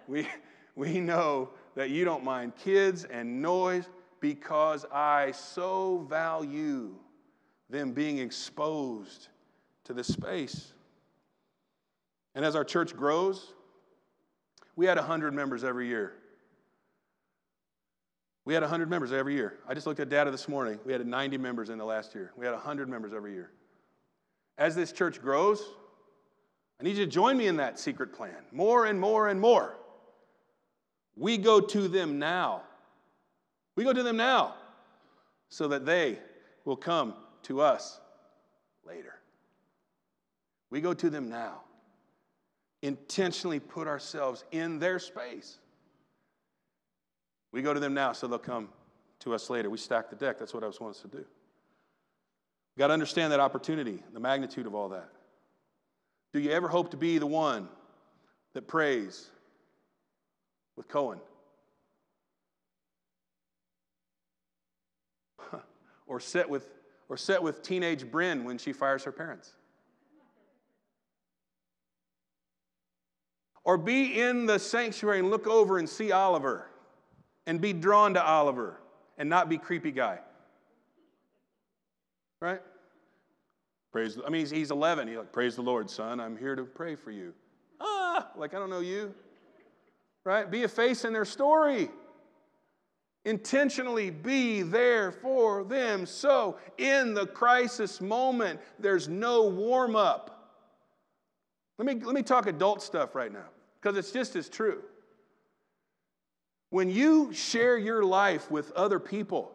we, 0.08 0.28
we 0.76 1.00
know 1.00 1.52
that 1.78 1.92
you 1.92 2.04
don't 2.04 2.24
mind 2.24 2.54
kids 2.56 3.04
and 3.04 3.40
noise 3.40 3.88
because 4.20 4.84
I 4.92 5.32
so 5.32 6.00
value 6.10 6.96
them 7.70 7.92
being 7.92 8.18
exposed 8.18 9.28
to 9.84 9.94
this 9.94 10.08
space. 10.08 10.74
And 12.34 12.44
as 12.44 12.56
our 12.56 12.64
church 12.64 12.96
grows, 12.96 13.54
we 14.76 14.88
had 14.88 14.98
100 14.98 15.36
members 15.36 15.64
every 15.64 15.88
year. 15.88 16.14
We 18.44 18.56
had 18.56 18.64
100 18.64 18.90
members 18.90 19.12
every 19.12 19.36
year. 19.36 19.60
I 19.68 19.76
just 19.76 19.86
looked 19.86 20.00
at 20.00 20.10
data 20.10 20.32
this 20.32 20.48
morning. 20.48 20.80
We 20.84 20.94
had 20.94 21.06
90 21.06 21.38
members 21.38 21.70
in 21.70 21.78
the 21.78 21.86
last 21.86 22.16
year. 22.16 22.32
We 22.36 22.44
had 22.48 22.54
100 22.54 22.90
members 22.90 23.14
every 23.14 23.34
year. 23.34 23.52
As 24.58 24.76
this 24.76 24.92
church 24.92 25.22
grows, 25.22 25.64
I 26.82 26.84
need 26.86 26.98
you 26.98 27.06
to 27.06 27.12
join 27.12 27.38
me 27.38 27.46
in 27.46 27.58
that 27.58 27.78
secret 27.78 28.16
plan 28.16 28.38
more 28.52 28.88
and 28.88 29.00
more 29.00 29.28
and 29.28 29.40
more. 29.40 29.78
We 31.18 31.38
go 31.38 31.60
to 31.60 31.88
them 31.88 32.20
now. 32.20 32.62
We 33.76 33.84
go 33.84 33.94
to 33.94 34.04
them 34.04 34.18
now 34.18 34.56
so 35.50 35.68
that 35.70 35.86
they 35.86 36.20
will 36.66 36.76
come 36.76 37.14
to 37.44 37.62
us 37.62 38.00
later. 38.86 39.14
We 40.70 40.82
go 40.82 40.94
to 40.94 41.10
them 41.10 41.30
now. 41.30 41.62
Intentionally 42.82 43.60
put 43.60 43.88
ourselves 43.88 44.44
in 44.52 44.80
their 44.80 45.00
space. 45.00 45.58
We 47.52 47.62
go 47.62 47.74
to 47.74 47.80
them 47.80 47.94
now 47.94 48.14
so 48.14 48.28
they'll 48.28 48.38
come 48.38 48.70
to 49.20 49.34
us 49.34 49.50
later. 49.50 49.70
We 49.70 49.78
stack 49.78 50.10
the 50.10 50.16
deck. 50.16 50.38
That's 50.38 50.54
what 50.54 50.64
I 50.64 50.68
was 50.68 50.80
wanting 50.80 50.96
us 50.96 51.02
to 51.02 51.08
do. 51.08 51.26
Got 52.78 52.88
to 52.88 52.94
understand 52.94 53.34
that 53.34 53.40
opportunity, 53.40 54.04
the 54.14 54.20
magnitude 54.20 54.68
of 54.68 54.76
all 54.76 54.90
that. 54.90 55.10
Do 56.34 56.40
you 56.40 56.52
ever 56.52 56.68
hope 56.68 56.92
to 56.92 56.98
be 56.98 57.18
the 57.18 57.26
one 57.26 57.68
that 58.54 58.68
prays 58.68 59.30
with 60.78 60.88
Cohen? 60.88 61.20
or 66.08 66.22
sit 66.22 66.50
with 66.50 66.70
or 67.10 67.18
sit 67.18 67.42
with 67.42 67.62
teenage 67.62 68.10
Bryn 68.10 68.44
when 68.44 68.58
she 68.58 68.72
fires 68.72 69.04
her 69.04 69.12
parents? 69.12 69.54
Or 73.64 73.78
be 73.78 74.22
in 74.22 74.46
the 74.46 74.60
sanctuary 74.60 75.20
and 75.20 75.30
look 75.30 75.46
over 75.46 75.78
and 75.78 75.90
see 75.90 76.14
Oliver 76.14 76.70
and 77.46 77.60
be 77.60 77.74
drawn 77.74 78.14
to 78.14 78.24
Oliver 78.24 78.80
and 79.18 79.30
not 79.30 79.50
be 79.50 79.58
creepy 79.58 79.92
guy. 79.92 80.20
Right? 82.40 82.62
Praise. 83.92 84.18
I 84.26 84.30
mean, 84.30 84.42
he's, 84.42 84.52
he's 84.52 84.72
11. 84.72 85.08
He's 85.08 85.18
like, 85.18 85.32
praise 85.32 85.56
the 85.56 85.64
Lord, 85.64 85.90
son. 85.90 86.20
I'm 86.20 86.38
here 86.38 86.56
to 86.56 86.64
pray 86.64 86.96
for 86.96 87.12
you. 87.12 87.34
Ah, 87.82 88.30
like 88.38 88.54
I 88.54 88.60
don't 88.60 88.70
know 88.70 88.80
you. 88.80 89.14
Right? 90.28 90.52
Be 90.52 90.64
a 90.64 90.68
face 90.68 91.06
in 91.06 91.14
their 91.14 91.24
story. 91.24 91.90
Intentionally 93.24 94.10
be 94.10 94.62
there 94.62 95.14
for 95.14 95.64
them. 95.64 96.06
So, 96.06 96.58
in 96.78 97.14
the 97.14 97.28
crisis 97.28 98.02
moment, 98.02 98.60
there's 98.78 99.08
no 99.08 99.44
warm 99.44 99.96
up. 99.96 100.52
Let 101.78 101.86
me, 101.86 102.04
let 102.04 102.14
me 102.14 102.24
talk 102.24 102.46
adult 102.46 102.82
stuff 102.82 103.16
right 103.16 103.32
now 103.32 103.46
because 103.80 103.96
it's 103.96 104.12
just 104.12 104.36
as 104.36 104.50
true. 104.50 104.84
When 106.72 106.90
you 106.90 107.32
share 107.32 107.78
your 107.78 108.04
life 108.04 108.52
with 108.52 108.74
other 108.74 109.00
people, 109.00 109.54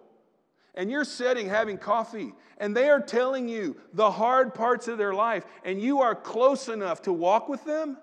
and 0.74 0.90
you're 0.90 1.04
sitting 1.04 1.50
having 1.50 1.76
coffee, 1.76 2.32
and 2.56 2.74
they 2.74 2.88
are 2.88 2.98
telling 2.98 3.46
you 3.46 3.76
the 3.92 4.10
hard 4.10 4.54
parts 4.54 4.88
of 4.88 4.96
their 4.96 5.12
life, 5.12 5.44
and 5.66 5.82
you 5.82 6.00
are 6.00 6.14
close 6.14 6.70
enough 6.70 7.02
to 7.02 7.12
walk 7.12 7.50
with 7.50 7.62
them, 7.66 7.98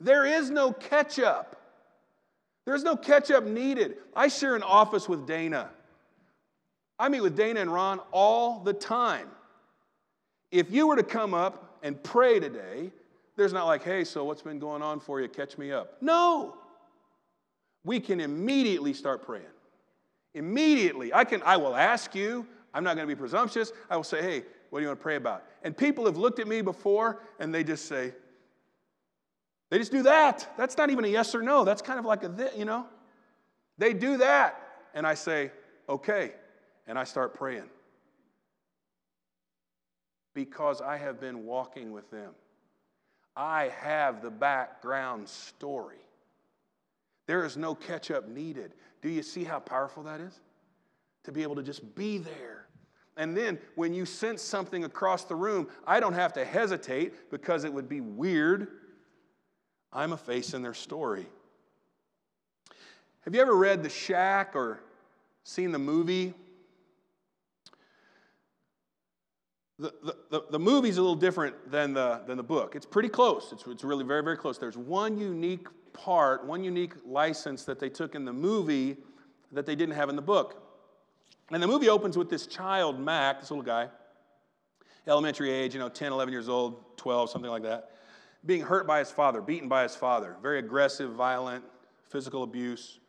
there 0.00 0.24
is 0.24 0.48
no 0.48 0.72
catch 0.72 1.18
up. 1.18 1.56
There's 2.68 2.84
no 2.84 2.96
catch 2.96 3.30
up 3.30 3.44
needed. 3.44 3.96
I 4.14 4.28
share 4.28 4.54
an 4.54 4.62
office 4.62 5.08
with 5.08 5.26
Dana. 5.26 5.70
I 6.98 7.08
meet 7.08 7.22
with 7.22 7.36
Dana 7.36 7.60
and 7.60 7.72
Ron 7.72 8.00
all 8.12 8.60
the 8.60 8.72
time. 8.72 9.28
If 10.50 10.70
you 10.70 10.86
were 10.88 10.96
to 10.96 11.02
come 11.02 11.34
up 11.34 11.78
and 11.82 12.02
pray 12.02 12.40
today, 12.40 12.90
there's 13.36 13.52
not 13.52 13.66
like, 13.66 13.82
hey, 13.82 14.04
so 14.04 14.24
what's 14.24 14.42
been 14.42 14.58
going 14.58 14.82
on 14.82 15.00
for 15.00 15.20
you? 15.20 15.28
Catch 15.28 15.58
me 15.58 15.72
up. 15.72 15.96
No 16.00 16.56
we 17.84 18.00
can 18.00 18.20
immediately 18.20 18.92
start 18.92 19.22
praying. 19.24 19.46
Immediately. 20.34 21.12
I 21.14 21.24
can 21.24 21.42
I 21.42 21.56
will 21.56 21.74
ask 21.74 22.14
you, 22.14 22.46
I'm 22.74 22.84
not 22.84 22.96
going 22.96 23.08
to 23.08 23.14
be 23.14 23.18
presumptuous. 23.18 23.72
I 23.88 23.96
will 23.96 24.04
say, 24.04 24.20
"Hey, 24.20 24.42
what 24.68 24.80
do 24.80 24.82
you 24.82 24.88
want 24.88 25.00
to 25.00 25.02
pray 25.02 25.16
about?" 25.16 25.44
And 25.64 25.74
people 25.76 26.04
have 26.04 26.18
looked 26.18 26.38
at 26.38 26.46
me 26.46 26.60
before 26.60 27.22
and 27.38 27.52
they 27.52 27.64
just 27.64 27.86
say 27.86 28.12
they 29.70 29.78
just 29.78 29.92
do 29.92 30.02
that. 30.02 30.48
That's 30.56 30.76
not 30.76 30.90
even 30.90 31.04
a 31.04 31.08
yes 31.08 31.34
or 31.34 31.42
no. 31.42 31.64
That's 31.64 31.82
kind 31.82 31.98
of 31.98 32.04
like 32.04 32.24
a 32.24 32.50
you 32.56 32.64
know. 32.64 32.86
They 33.76 33.92
do 33.92 34.16
that 34.18 34.60
and 34.94 35.06
I 35.06 35.14
say, 35.14 35.52
"Okay." 35.88 36.32
And 36.86 36.98
I 36.98 37.04
start 37.04 37.34
praying. 37.34 37.68
Because 40.32 40.80
I 40.80 40.96
have 40.96 41.20
been 41.20 41.44
walking 41.44 41.92
with 41.92 42.10
them. 42.10 42.32
I 43.36 43.68
have 43.80 44.22
the 44.22 44.30
background 44.30 45.28
story. 45.28 46.00
There 47.26 47.44
is 47.44 47.56
no 47.56 47.74
catch 47.74 48.10
up 48.10 48.26
needed. 48.26 48.72
Do 49.02 49.10
you 49.10 49.22
see 49.22 49.44
how 49.44 49.60
powerful 49.60 50.02
that 50.04 50.20
is? 50.20 50.40
To 51.24 51.32
be 51.32 51.42
able 51.42 51.56
to 51.56 51.62
just 51.62 51.94
be 51.94 52.18
there. 52.18 52.66
And 53.18 53.36
then 53.36 53.58
when 53.74 53.92
you 53.92 54.06
sense 54.06 54.40
something 54.40 54.84
across 54.84 55.24
the 55.24 55.34
room, 55.34 55.68
I 55.86 56.00
don't 56.00 56.14
have 56.14 56.32
to 56.34 56.44
hesitate 56.44 57.30
because 57.30 57.64
it 57.64 57.72
would 57.72 57.88
be 57.88 58.00
weird. 58.00 58.68
I'm 59.92 60.12
a 60.12 60.16
face 60.16 60.54
in 60.54 60.62
their 60.62 60.74
story. 60.74 61.26
Have 63.22 63.34
you 63.34 63.40
ever 63.40 63.54
read 63.54 63.82
The 63.82 63.88
Shack 63.88 64.54
or 64.54 64.80
seen 65.44 65.72
the 65.72 65.78
movie? 65.78 66.34
The, 69.78 69.92
the, 70.30 70.42
the, 70.50 70.58
movie's 70.58 70.96
a 70.96 71.00
little 71.00 71.14
different 71.14 71.70
than 71.70 71.94
the, 71.94 72.22
than 72.26 72.36
the 72.36 72.42
book. 72.42 72.74
It's 72.74 72.86
pretty 72.86 73.08
close. 73.08 73.50
It's, 73.52 73.64
it's 73.66 73.84
really 73.84 74.04
very, 74.04 74.24
very 74.24 74.36
close. 74.36 74.58
There's 74.58 74.76
one 74.76 75.18
unique 75.18 75.68
part, 75.92 76.44
one 76.44 76.64
unique 76.64 76.94
license 77.06 77.64
that 77.64 77.78
they 77.78 77.88
took 77.88 78.16
in 78.16 78.24
the 78.24 78.32
movie 78.32 78.96
that 79.52 79.66
they 79.66 79.76
didn't 79.76 79.94
have 79.94 80.08
in 80.08 80.16
the 80.16 80.22
book. 80.22 80.62
And 81.50 81.62
the 81.62 81.66
movie 81.66 81.88
opens 81.88 82.18
with 82.18 82.28
this 82.28 82.46
child, 82.46 82.98
Mac, 82.98 83.40
this 83.40 83.50
little 83.50 83.64
guy, 83.64 83.88
elementary 85.06 85.50
age, 85.50 85.74
you 85.74 85.80
know, 85.80 85.88
10, 85.88 86.12
11 86.12 86.32
years 86.32 86.48
old, 86.48 86.96
12, 86.98 87.30
something 87.30 87.50
like 87.50 87.62
that, 87.62 87.92
being 88.46 88.62
hurt 88.62 88.86
by 88.86 89.00
his 89.00 89.10
father, 89.10 89.40
beaten 89.40 89.68
by 89.68 89.82
his 89.82 89.96
father, 89.96 90.36
very 90.42 90.58
aggressive, 90.58 91.12
violent, 91.12 91.64
physical 92.08 92.42
abuse. 92.42 93.00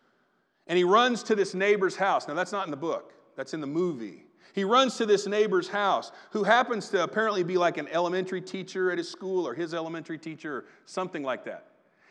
And 0.67 0.77
he 0.77 0.83
runs 0.83 1.23
to 1.23 1.35
this 1.35 1.53
neighbor's 1.53 1.95
house. 1.95 2.27
Now, 2.27 2.33
that's 2.33 2.51
not 2.51 2.65
in 2.65 2.71
the 2.71 2.77
book, 2.77 3.13
that's 3.35 3.53
in 3.53 3.61
the 3.61 3.67
movie. 3.67 4.25
He 4.53 4.63
runs 4.63 4.97
to 4.97 5.05
this 5.05 5.27
neighbor's 5.27 5.67
house, 5.67 6.11
who 6.31 6.43
happens 6.43 6.89
to 6.89 7.03
apparently 7.03 7.43
be 7.43 7.57
like 7.57 7.77
an 7.77 7.87
elementary 7.89 8.41
teacher 8.41 8.91
at 8.91 8.97
his 8.97 9.09
school 9.09 9.47
or 9.47 9.53
his 9.53 9.73
elementary 9.73 10.17
teacher 10.17 10.57
or 10.57 10.65
something 10.85 11.23
like 11.23 11.45
that 11.45 11.69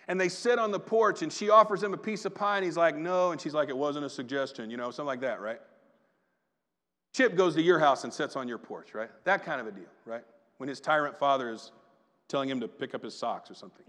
and 0.09 0.19
they 0.19 0.29
sit 0.29 0.59
on 0.59 0.73
the 0.73 0.81
porch 0.81 1.23
and 1.23 1.31
she 1.31 1.51
offers 1.51 1.83
him 1.83 1.93
a 1.93 1.99
piece 1.99 2.25
of 2.25 2.35
pie 2.35 2.57
and 2.57 2.65
he's 2.65 2.79
like, 2.79 2.97
no. 2.97 3.31
And 3.31 3.41
she's 3.41 3.53
like, 3.53 3.69
it 3.69 3.77
wasn't 3.77 4.07
a 4.07 4.11
suggestion, 4.11 4.71
you 4.71 4.79
know, 4.79 4.91
something 4.91 5.07
like 5.07 5.21
that, 5.21 5.41
right? 5.41 5.61
Chip 7.13 7.37
goes 7.37 7.55
to 7.55 7.63
your 7.63 7.79
house 7.79 8.05
and 8.05 8.13
sits 8.13 8.35
on 8.35 8.49
your 8.49 8.59
porch, 8.59 8.95
right? 8.95 9.11
That 9.25 9.45
kind 9.45 9.61
of 9.61 9.67
a 9.67 9.73
deal, 9.73 9.89
right? 10.07 10.25
When 10.57 10.69
his 10.69 10.81
tyrant 10.81 11.17
father 11.17 11.51
is 11.51 11.73
telling 12.29 12.49
him 12.49 12.61
to 12.61 12.69
pick 12.69 12.95
up 12.95 13.03
his 13.03 13.15
socks 13.15 13.51
or 13.51 13.55
something. 13.55 13.85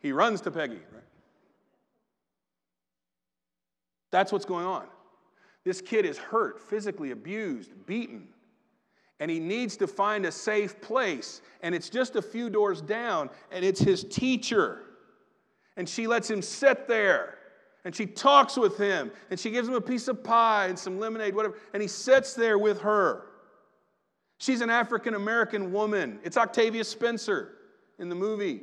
He 0.00 0.12
runs 0.12 0.40
to 0.42 0.50
Peggy, 0.50 0.80
right? 0.92 1.02
That's 4.10 4.32
what's 4.32 4.44
going 4.44 4.66
on. 4.66 4.86
This 5.64 5.80
kid 5.80 6.04
is 6.04 6.18
hurt, 6.18 6.60
physically 6.60 7.10
abused, 7.10 7.70
beaten, 7.86 8.28
and 9.20 9.30
he 9.30 9.40
needs 9.40 9.76
to 9.78 9.86
find 9.86 10.26
a 10.26 10.32
safe 10.32 10.80
place. 10.80 11.40
And 11.62 11.74
it's 11.74 11.88
just 11.88 12.16
a 12.16 12.22
few 12.22 12.50
doors 12.50 12.82
down, 12.82 13.30
and 13.50 13.64
it's 13.64 13.80
his 13.80 14.04
teacher 14.04 14.84
and 15.76 15.88
she 15.88 16.06
lets 16.06 16.30
him 16.30 16.42
sit 16.42 16.86
there 16.86 17.38
and 17.84 17.94
she 17.94 18.06
talks 18.06 18.56
with 18.56 18.78
him 18.78 19.10
and 19.30 19.38
she 19.38 19.50
gives 19.50 19.68
him 19.68 19.74
a 19.74 19.80
piece 19.80 20.08
of 20.08 20.22
pie 20.22 20.66
and 20.66 20.78
some 20.78 20.98
lemonade, 20.98 21.34
whatever, 21.34 21.56
and 21.72 21.82
he 21.82 21.88
sits 21.88 22.34
there 22.34 22.58
with 22.58 22.80
her. 22.80 23.26
She's 24.38 24.60
an 24.60 24.70
African 24.70 25.14
American 25.14 25.72
woman. 25.72 26.18
It's 26.22 26.36
Octavia 26.36 26.84
Spencer 26.84 27.52
in 27.98 28.08
the 28.08 28.14
movie. 28.14 28.62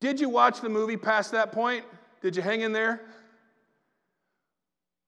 Did 0.00 0.20
you 0.20 0.28
watch 0.28 0.60
the 0.60 0.68
movie 0.68 0.96
past 0.96 1.32
that 1.32 1.52
point? 1.52 1.84
Did 2.22 2.36
you 2.36 2.42
hang 2.42 2.62
in 2.62 2.72
there? 2.72 3.02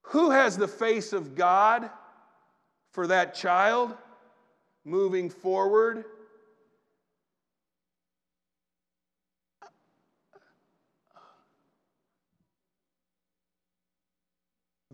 Who 0.03 0.31
has 0.31 0.57
the 0.57 0.69
face 0.69 1.13
of 1.13 1.35
God 1.35 1.89
for 2.93 3.07
that 3.07 3.35
child 3.35 3.95
moving 4.85 5.31
forward? 5.31 6.05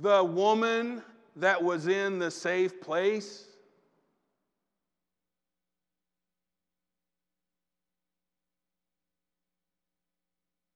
the 0.00 0.22
woman 0.22 1.02
that 1.36 1.62
was 1.62 1.88
in 1.88 2.18
the 2.18 2.30
safe 2.30 2.80
place? 2.80 3.47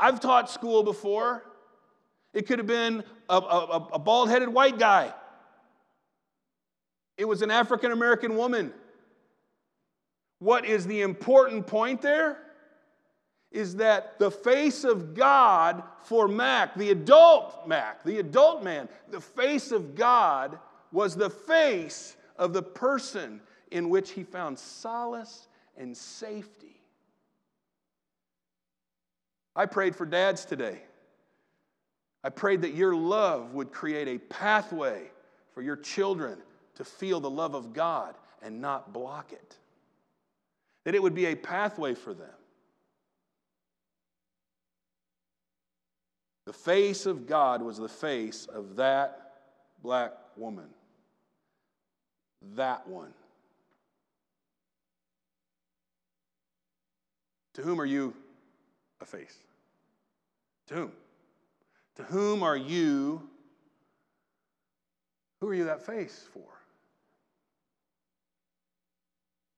I've 0.02 0.18
taught 0.18 0.50
school 0.50 0.82
before. 0.82 1.44
It 2.34 2.48
could 2.48 2.58
have 2.58 2.66
been 2.66 3.04
a, 3.28 3.36
a, 3.36 3.88
a 3.92 3.98
bald 4.00 4.30
headed 4.30 4.48
white 4.48 4.78
guy, 4.78 5.14
it 7.16 7.26
was 7.26 7.40
an 7.42 7.52
African 7.52 7.92
American 7.92 8.36
woman. 8.36 8.72
What 10.40 10.64
is 10.64 10.88
the 10.88 11.02
important 11.02 11.68
point 11.68 12.02
there? 12.02 12.38
Is 13.52 13.76
that 13.76 14.18
the 14.18 14.30
face 14.30 14.82
of 14.82 15.14
God 15.14 15.84
for 16.02 16.26
Mac, 16.26 16.74
the 16.74 16.90
adult 16.90 17.68
Mac, 17.68 18.02
the 18.02 18.18
adult 18.18 18.64
man, 18.64 18.88
the 19.10 19.20
face 19.20 19.70
of 19.70 19.94
God 19.94 20.58
was 20.90 21.14
the 21.14 21.30
face 21.30 22.16
of 22.36 22.52
the 22.54 22.62
person 22.62 23.40
in 23.70 23.88
which 23.88 24.10
he 24.10 24.24
found 24.24 24.58
solace 24.58 25.46
and 25.76 25.96
safety. 25.96 26.71
I 29.54 29.66
prayed 29.66 29.94
for 29.94 30.06
dads 30.06 30.44
today. 30.44 30.80
I 32.24 32.30
prayed 32.30 32.62
that 32.62 32.74
your 32.74 32.94
love 32.94 33.52
would 33.54 33.72
create 33.72 34.08
a 34.08 34.18
pathway 34.18 35.10
for 35.52 35.62
your 35.62 35.76
children 35.76 36.38
to 36.76 36.84
feel 36.84 37.20
the 37.20 37.30
love 37.30 37.54
of 37.54 37.72
God 37.72 38.14
and 38.40 38.60
not 38.60 38.92
block 38.92 39.32
it. 39.32 39.56
That 40.84 40.94
it 40.94 41.02
would 41.02 41.14
be 41.14 41.26
a 41.26 41.34
pathway 41.34 41.94
for 41.94 42.14
them. 42.14 42.28
The 46.46 46.52
face 46.52 47.06
of 47.06 47.26
God 47.26 47.62
was 47.62 47.78
the 47.78 47.88
face 47.88 48.46
of 48.46 48.76
that 48.76 49.32
black 49.82 50.12
woman. 50.36 50.68
That 52.56 52.86
one. 52.88 53.12
To 57.54 57.62
whom 57.62 57.80
are 57.80 57.86
you 57.86 58.14
face? 59.08 59.36
To 60.68 60.74
whom? 60.74 60.92
To 61.96 62.02
whom 62.04 62.42
are 62.42 62.56
you? 62.56 63.28
Who 65.40 65.48
are 65.48 65.54
you 65.54 65.64
that 65.64 65.84
face 65.84 66.26
for? 66.32 66.48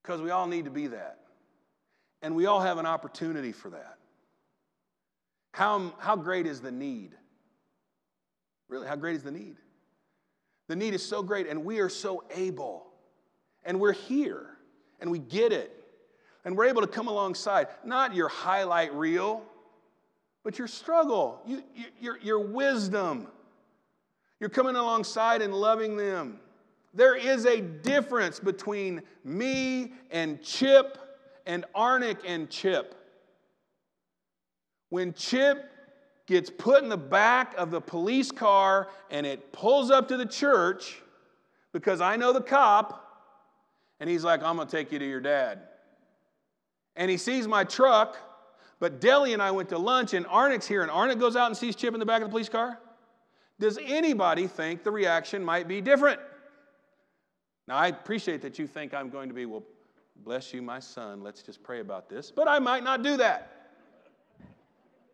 Because 0.02 0.20
we 0.20 0.30
all 0.30 0.46
need 0.46 0.64
to 0.64 0.70
be 0.70 0.86
that. 0.88 1.18
And 2.22 2.34
we 2.34 2.46
all 2.46 2.60
have 2.60 2.78
an 2.78 2.86
opportunity 2.86 3.52
for 3.52 3.70
that. 3.70 3.98
How, 5.52 5.94
how 5.98 6.16
great 6.16 6.46
is 6.46 6.60
the 6.60 6.72
need? 6.72 7.12
Really, 8.68 8.86
how 8.86 8.96
great 8.96 9.16
is 9.16 9.22
the 9.22 9.30
need? 9.30 9.56
The 10.68 10.76
need 10.76 10.94
is 10.94 11.06
so 11.06 11.22
great, 11.22 11.46
and 11.46 11.64
we 11.64 11.78
are 11.80 11.88
so 11.88 12.24
able. 12.34 12.86
And 13.64 13.78
we're 13.78 13.92
here, 13.92 14.46
and 15.00 15.10
we 15.10 15.18
get 15.18 15.52
it. 15.52 15.73
And 16.44 16.56
we're 16.56 16.66
able 16.66 16.82
to 16.82 16.86
come 16.86 17.08
alongside, 17.08 17.68
not 17.84 18.14
your 18.14 18.28
highlight 18.28 18.94
reel, 18.94 19.42
but 20.42 20.58
your 20.58 20.68
struggle, 20.68 21.40
you, 21.46 21.62
you, 21.74 21.84
your, 22.00 22.18
your 22.18 22.40
wisdom. 22.40 23.28
You're 24.40 24.50
coming 24.50 24.76
alongside 24.76 25.40
and 25.40 25.54
loving 25.54 25.96
them. 25.96 26.38
There 26.92 27.16
is 27.16 27.46
a 27.46 27.60
difference 27.60 28.38
between 28.38 29.02
me 29.24 29.92
and 30.10 30.42
Chip 30.42 30.98
and 31.46 31.64
Arnick 31.74 32.18
and 32.26 32.50
Chip. 32.50 32.94
When 34.90 35.14
Chip 35.14 35.70
gets 36.26 36.50
put 36.50 36.82
in 36.82 36.88
the 36.88 36.96
back 36.96 37.54
of 37.56 37.70
the 37.70 37.80
police 37.80 38.30
car 38.30 38.88
and 39.10 39.26
it 39.26 39.52
pulls 39.52 39.90
up 39.90 40.08
to 40.08 40.16
the 40.16 40.26
church 40.26 41.02
because 41.72 42.00
I 42.00 42.16
know 42.16 42.32
the 42.32 42.40
cop, 42.40 43.00
and 43.98 44.08
he's 44.08 44.24
like, 44.24 44.42
I'm 44.42 44.56
going 44.56 44.68
to 44.68 44.76
take 44.76 44.92
you 44.92 44.98
to 44.98 45.08
your 45.08 45.20
dad. 45.20 45.60
And 46.96 47.10
he 47.10 47.16
sees 47.16 47.48
my 47.48 47.64
truck, 47.64 48.16
but 48.78 49.00
Deli 49.00 49.32
and 49.32 49.42
I 49.42 49.50
went 49.50 49.68
to 49.70 49.78
lunch, 49.78 50.14
and 50.14 50.26
Arnick's 50.26 50.66
here, 50.66 50.82
and 50.82 50.90
Arnick 50.90 51.18
goes 51.18 51.36
out 51.36 51.46
and 51.46 51.56
sees 51.56 51.74
Chip 51.74 51.94
in 51.94 52.00
the 52.00 52.06
back 52.06 52.22
of 52.22 52.28
the 52.28 52.30
police 52.30 52.48
car. 52.48 52.78
Does 53.58 53.78
anybody 53.82 54.46
think 54.46 54.84
the 54.84 54.90
reaction 54.90 55.44
might 55.44 55.68
be 55.68 55.80
different? 55.80 56.20
Now, 57.66 57.76
I 57.76 57.88
appreciate 57.88 58.42
that 58.42 58.58
you 58.58 58.66
think 58.66 58.92
I'm 58.92 59.08
going 59.08 59.28
to 59.28 59.34
be, 59.34 59.46
well, 59.46 59.62
bless 60.24 60.52
you, 60.52 60.62
my 60.62 60.78
son, 60.78 61.22
let's 61.22 61.42
just 61.42 61.62
pray 61.62 61.80
about 61.80 62.08
this, 62.08 62.30
but 62.30 62.46
I 62.48 62.58
might 62.58 62.84
not 62.84 63.02
do 63.02 63.16
that. 63.16 63.50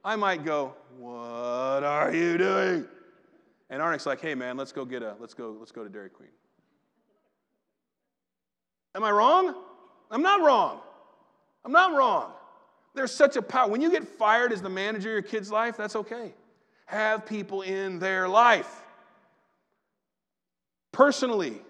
I 0.05 0.17
might 0.17 0.45
go, 0.45 0.75
what 0.99 1.85
are 1.85 2.13
you 2.13 2.39
doing? 2.39 2.87
And 3.69 3.81
Arnick's 3.81 4.07
like, 4.07 4.21
hey 4.21 4.35
man, 4.35 4.57
let's 4.57 4.73
go 4.73 4.85
get 4.85 5.03
a, 5.03 5.15
let's 5.21 5.35
go, 5.35 5.57
let's 5.59 5.73
go 5.73 5.85
to 5.85 5.91
Dairy 5.91 6.11
Queen. 6.11 6.31
Am 8.95 9.05
I 9.05 9.11
wrong? 9.11 9.55
I'm 10.11 10.23
not 10.23 10.41
wrong. 10.41 10.81
I'm 11.65 11.73
not 11.73 11.97
wrong. 11.97 12.33
There's 12.95 13.13
such 13.13 13.37
a 13.37 13.43
power. 13.43 13.69
When 13.71 13.81
you 13.81 13.91
get 13.91 14.07
fired 14.07 14.53
as 14.53 14.63
the 14.63 14.69
manager 14.69 15.11
of 15.11 15.13
your 15.13 15.23
kid's 15.23 15.51
life, 15.51 15.77
that's 15.77 15.97
okay. 15.97 16.35
Have 16.87 17.27
people 17.27 17.63
in 17.63 17.99
their 17.99 18.29
life. 18.29 18.83
Personally, 20.93 21.61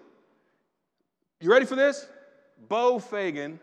you 1.39 1.51
ready 1.51 1.65
for 1.65 1.75
this? 1.75 2.07
Bo 2.67 2.99
Fagan 2.99 3.59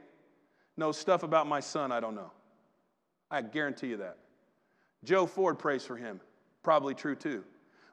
knows 0.76 0.96
stuff 0.96 1.22
about 1.22 1.46
my 1.46 1.60
son 1.60 1.90
I 1.90 2.00
don't 2.00 2.14
know. 2.14 2.30
I 3.30 3.42
guarantee 3.42 3.88
you 3.88 3.96
that. 3.98 4.16
Joe 5.04 5.26
Ford 5.26 5.58
prays 5.58 5.84
for 5.84 5.96
him. 5.96 6.20
Probably 6.62 6.94
true 6.94 7.14
too. 7.14 7.44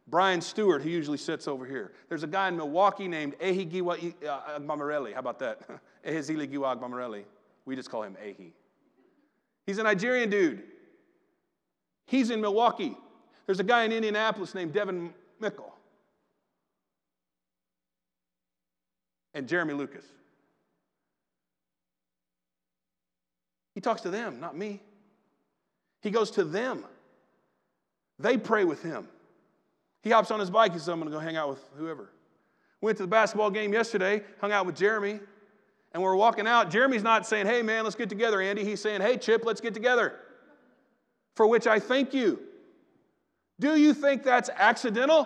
Brian 0.08 0.39
Stewart, 0.39 0.84
he 0.84 0.91
usually 0.91 1.17
sits 1.17 1.48
over 1.48 1.65
here. 1.65 1.93
There's 2.10 2.24
a 2.24 2.28
guy 2.28 2.48
in 2.48 2.56
Milwaukee 2.56 3.08
named 3.08 3.38
Ehigiwa 3.39 4.13
uh, 4.28 4.60
Agbamarelli. 4.60 5.13
How 5.13 5.19
about 5.19 5.39
that? 5.39 5.67
Eheziligiwa 6.06 6.80
Agbamarelli. 6.80 7.24
We 7.65 7.75
just 7.75 7.89
call 7.89 8.04
him 8.04 8.15
Ehi. 8.23 8.51
He's 9.65 9.80
a 9.80 9.84
Nigerian 9.84 10.30
dude. 10.30 10.63
He's 12.06 12.30
in 12.30 12.39
Milwaukee. 12.39 12.95
There's 13.45 13.60
a 13.60 13.63
guy 13.63 13.84
in 13.84 13.91
Indianapolis 13.91 14.54
named 14.54 14.73
Devin 14.73 15.13
Mickle. 15.39 15.73
And 19.34 19.47
Jeremy 19.47 19.73
Lucas. 19.73 20.06
He 23.73 23.82
talks 23.82 24.01
to 24.01 24.10
them, 24.10 24.39
not 24.39 24.56
me. 24.56 24.82
He 26.01 26.12
goes 26.12 26.32
to 26.32 26.43
them. 26.43 26.86
They 28.19 28.38
pray 28.38 28.63
with 28.63 28.82
him. 28.82 29.08
He 30.01 30.12
hops 30.12 30.32
on 30.32 30.39
his 30.39 30.49
bike. 30.49 30.71
He 30.71 30.80
says, 30.80 30.88
I'm 30.88 30.99
going 30.99 31.12
to 31.12 31.17
go 31.17 31.19
hang 31.19 31.36
out 31.36 31.49
with 31.49 31.60
whoever. 31.78 32.10
Went 32.80 32.97
to 32.97 33.04
the 33.04 33.08
basketball 33.08 33.49
game 33.49 33.73
yesterday, 33.73 34.21
hung 34.39 34.51
out 34.51 34.65
with 34.65 34.75
Jeremy, 34.75 35.19
and 35.95 36.03
we're 36.03 36.15
walking 36.17 36.45
out. 36.45 36.69
Jeremy's 36.69 37.03
not 37.03 37.25
saying, 37.25 37.45
Hey, 37.45 37.62
man, 37.62 37.86
let's 37.86 37.95
get 37.95 38.10
together, 38.10 38.41
Andy. 38.41 38.65
He's 38.65 38.81
saying, 38.81 38.99
Hey, 38.99 39.15
Chip, 39.15 39.45
let's 39.45 39.62
get 39.62 39.73
together. 39.73 40.13
For 41.38 41.47
which 41.47 41.67
I 41.67 41.79
thank 41.79 42.13
you. 42.13 42.38
Do 43.62 43.77
you 43.77 43.93
think 43.93 44.21
that's 44.23 44.49
accidental? 44.58 45.25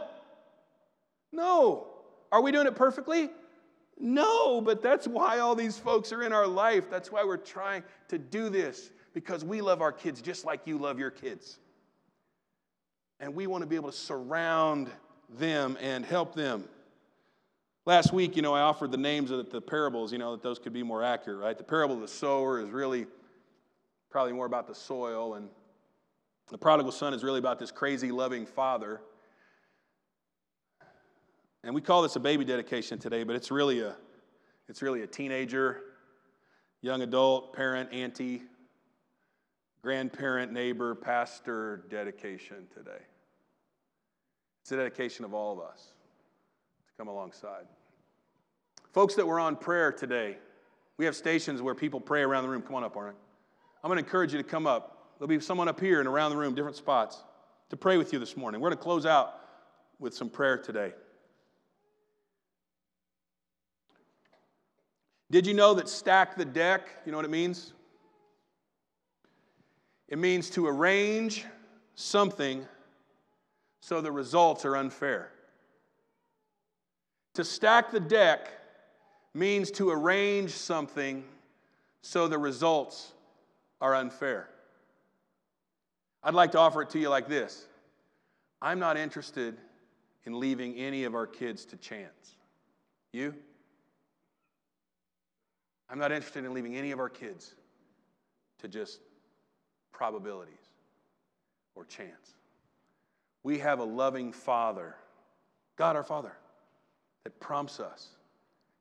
No. 1.32 1.88
Are 2.32 2.40
we 2.40 2.52
doing 2.52 2.68
it 2.68 2.76
perfectly? 2.76 3.32
No, 3.98 4.62
but 4.62 4.84
that's 4.84 5.08
why 5.08 5.40
all 5.40 5.56
these 5.56 5.80
folks 5.80 6.14
are 6.14 6.22
in 6.22 6.32
our 6.32 6.46
life. 6.46 6.88
That's 6.92 7.12
why 7.12 7.24
we're 7.24 7.38
trying 7.38 7.82
to 8.10 8.20
do 8.20 8.50
this, 8.50 8.92
because 9.16 9.44
we 9.44 9.62
love 9.62 9.82
our 9.82 9.92
kids 9.92 10.22
just 10.22 10.46
like 10.46 10.68
you 10.68 10.78
love 10.78 11.00
your 11.00 11.10
kids. 11.10 11.58
And 13.20 13.34
we 13.34 13.48
want 13.48 13.64
to 13.64 13.68
be 13.68 13.76
able 13.76 13.90
to 13.90 13.98
surround 13.98 14.92
them 15.40 15.80
and 15.82 16.06
help 16.06 16.36
them. 16.36 16.66
Last 17.86 18.14
week, 18.14 18.36
you 18.36 18.42
know, 18.42 18.54
I 18.54 18.62
offered 18.62 18.92
the 18.92 18.98
names 18.98 19.32
of 19.32 19.50
the 19.50 19.62
parables, 19.62 20.12
you 20.12 20.20
know, 20.20 20.32
that 20.34 20.44
those 20.44 20.60
could 20.60 20.74
be 20.74 20.84
more 20.84 21.04
accurate, 21.04 21.40
right? 21.40 21.58
The 21.58 21.64
parable 21.64 21.96
of 21.96 22.02
the 22.02 22.08
sower 22.08 22.60
is 22.60 22.70
really 22.70 23.08
probably 24.12 24.34
more 24.34 24.46
about 24.46 24.68
the 24.68 24.76
soil, 24.76 25.36
and 25.36 25.50
the 26.50 26.58
prodigal 26.58 26.92
son 26.92 27.14
is 27.14 27.24
really 27.24 27.40
about 27.40 27.60
this 27.60 27.72
crazy, 27.72 28.12
loving 28.12 28.46
father 28.46 29.02
and 31.64 31.76
we 31.76 31.82
call 31.82 32.02
this 32.02 32.16
a 32.16 32.20
baby 32.20 32.46
dedication 32.46 33.00
today, 33.00 33.24
but 33.24 33.36
it's 33.36 33.52
really 33.52 33.82
a, 33.82 33.96
it's 34.70 34.82
really 34.82 35.02
a 35.02 35.08
teenager, 35.08 35.82
young 36.82 37.02
adult, 37.02 37.54
parent, 37.54 37.92
auntie, 37.92 38.44
grandparent, 39.82 40.54
neighbor, 40.54 40.96
pastor 40.96 41.84
dedication 41.90 42.68
today. 42.74 43.02
It's 44.62 44.72
a 44.72 44.78
dedication 44.78 45.26
of 45.26 45.34
all 45.34 45.52
of 45.54 45.60
us 45.60 45.94
come 47.00 47.08
alongside. 47.08 47.64
Folks 48.92 49.16
that 49.16 49.26
were 49.26 49.40
on 49.40 49.56
prayer 49.56 49.90
today, 49.90 50.38
we 50.98 51.06
have 51.06 51.16
stations 51.16 51.62
where 51.62 51.74
people 51.74 52.02
pray 52.02 52.24
around 52.24 52.44
the 52.44 52.50
room. 52.50 52.62
Come 52.62 52.76
on 52.76 52.84
up, 52.84 52.98
Arnold. 52.98 53.16
I'm 53.82 53.88
going 53.88 53.98
to 53.98 54.04
encourage 54.04 54.34
you 54.34 54.38
to 54.38 54.44
come 54.44 54.68
up. 54.68 55.14
There'll 55.18 55.30
be 55.30 55.40
someone 55.40 55.70
up 55.70 55.80
here 55.80 56.00
and 56.00 56.10
around 56.10 56.32
the 56.32 56.36
room, 56.36 56.56
different 56.56 56.76
spots, 56.76 57.24
to 57.70 57.78
pray 57.78 57.96
with 57.96 58.12
you 58.12 58.20
this 58.20 58.36
morning. 58.36 58.60
We're 58.60 58.68
going 58.68 58.80
to 58.80 58.84
close 58.84 59.06
out 59.06 59.36
with 59.98 60.14
some 60.14 60.30
prayer 60.30 60.58
today. 60.58 60.92
Did 65.32 65.48
you 65.48 65.54
know 65.54 65.74
that 65.76 65.88
stack 65.88 66.36
the 66.36 66.44
deck, 66.44 66.90
you 67.06 67.14
know 67.14 67.18
what 67.18 67.26
it 67.26 67.32
means? 67.32 67.72
It 70.10 70.18
means 70.18 70.50
to 70.50 70.68
arrange 70.68 71.46
something 71.96 72.66
so 73.80 74.02
the 74.02 74.12
results 74.12 74.66
are 74.66 74.76
unfair. 74.76 75.32
To 77.40 77.46
stack 77.46 77.92
the 77.92 78.02
deck 78.02 78.52
means 79.34 79.72
to 79.72 79.92
arrange 79.92 80.52
something 80.52 81.24
so 82.02 82.28
the 82.28 82.38
results 82.38 83.14
are 83.80 83.96
unfair. 83.96 84.50
I'd 86.22 86.34
like 86.34 86.52
to 86.52 86.60
offer 86.60 86.82
it 86.82 86.90
to 86.90 87.00
you 87.00 87.08
like 87.08 87.30
this 87.30 87.66
I'm 88.62 88.78
not 88.78 88.98
interested 88.98 89.56
in 90.26 90.38
leaving 90.38 90.76
any 90.76 91.06
of 91.06 91.16
our 91.16 91.26
kids 91.26 91.64
to 91.68 91.78
chance. 91.78 92.36
You? 93.14 93.34
I'm 95.90 95.98
not 95.98 96.12
interested 96.12 96.44
in 96.44 96.54
leaving 96.54 96.76
any 96.76 96.92
of 96.92 97.00
our 97.00 97.08
kids 97.08 97.56
to 98.58 98.68
just 98.68 99.00
probabilities 99.94 100.74
or 101.74 101.86
chance. 101.86 102.36
We 103.44 103.60
have 103.60 103.80
a 103.80 103.86
loving 103.86 104.34
Father, 104.34 104.98
God 105.78 105.96
our 105.96 106.04
Father, 106.04 106.34
that 107.24 107.40
prompts 107.40 107.80
us. 107.80 108.10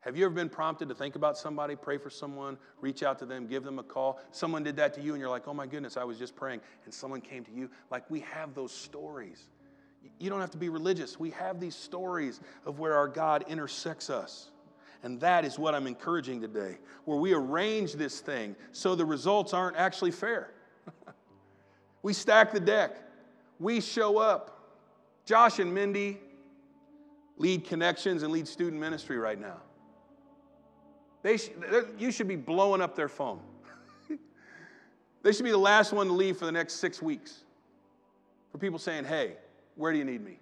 Have 0.01 0.17
you 0.17 0.25
ever 0.25 0.35
been 0.35 0.49
prompted 0.49 0.89
to 0.89 0.95
think 0.95 1.17
about 1.17 1.37
somebody, 1.37 1.75
pray 1.75 1.99
for 1.99 2.09
someone, 2.09 2.57
reach 2.81 3.03
out 3.03 3.19
to 3.19 3.27
them, 3.27 3.47
give 3.47 3.65
them 3.65 3.79
a 3.79 3.83
call? 3.83 4.21
Someone 4.31 4.63
did 4.63 4.77
that 4.77 4.95
to 4.95 5.01
you, 5.01 5.13
and 5.13 5.21
you're 5.21 5.29
like, 5.29 5.49
oh 5.49 5.55
my 5.55 5.67
goodness, 5.67 5.97
I 5.97 6.05
was 6.05 6.19
just 6.19 6.37
praying, 6.37 6.61
and 6.85 6.95
someone 6.95 7.21
came 7.21 7.45
to 7.45 7.51
you. 7.51 7.69
Like, 7.91 8.09
we 8.09 8.21
have 8.21 8.55
those 8.55 8.73
stories. 8.73 9.49
You 10.21 10.31
don't 10.31 10.41
have 10.41 10.53
to 10.53 10.59
be 10.59 10.69
religious. 10.69 11.19
We 11.19 11.31
have 11.31 11.59
these 11.59 11.75
stories 11.75 12.41
of 12.65 12.79
where 12.79 12.95
our 12.95 13.09
God 13.09 13.45
intersects 13.49 14.09
us. 14.09 14.51
And 15.03 15.21
that 15.21 15.45
is 15.45 15.59
what 15.59 15.75
I'm 15.75 15.87
encouraging 15.87 16.41
today, 16.41 16.79
where 17.05 17.19
we 17.19 17.33
arrange 17.33 17.95
this 17.95 18.21
thing 18.21 18.57
so 18.73 18.95
the 18.95 19.05
results 19.05 19.53
aren't 19.53 19.77
actually 19.77 20.11
fair. 20.11 20.53
we 22.03 22.13
stack 22.13 22.53
the 22.53 22.61
deck, 22.61 22.97
we 23.59 23.81
show 23.81 24.19
up. 24.19 24.55
Josh 25.25 25.59
and 25.59 25.75
Mindy 25.75 26.19
lead 27.39 27.65
connections 27.65 28.23
and 28.23 28.33
lead 28.33 28.47
student 28.47 28.81
ministry 28.81 29.17
right 29.17 29.41
now. 29.41 29.57
They 31.23 31.37
sh- 31.37 31.51
you 31.99 32.11
should 32.11 32.29
be 32.29 32.37
blowing 32.37 32.81
up 32.81 32.95
their 32.95 33.09
phone. 33.09 33.41
they 35.23 35.33
should 35.33 35.45
be 35.45 35.51
the 35.51 35.57
last 35.57 35.93
one 35.93 36.07
to 36.09 36.13
leave 36.13 36.37
for 36.37 36.45
the 36.45 36.53
next 36.53 36.75
six 36.75 37.01
weeks. 37.01 37.45
For 38.53 38.59
people 38.59 38.79
saying, 38.79 39.05
hey, 39.05 39.37
where 39.77 39.93
do 39.93 39.99
you 39.99 40.05
need 40.05 40.25
me? 40.25 40.39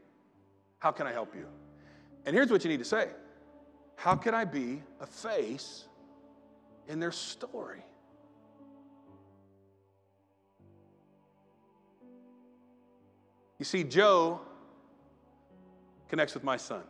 How 0.79 0.91
can 0.91 1.07
I 1.07 1.13
help 1.13 1.35
you? 1.35 1.47
And 2.25 2.35
here's 2.35 2.51
what 2.51 2.65
you 2.65 2.71
need 2.71 2.79
to 2.79 2.85
say 2.85 3.09
How 3.97 4.17
can 4.17 4.35
I 4.35 4.45
be 4.45 4.83
a 5.01 5.07
face 5.07 5.87
in 6.89 6.99
their 6.99 7.13
story? 7.13 7.83
You 13.59 13.65
see, 13.65 13.85
Joe 13.85 14.41
connects 16.09 16.35
with 16.35 16.45
my 16.45 16.57
son. 16.57 16.83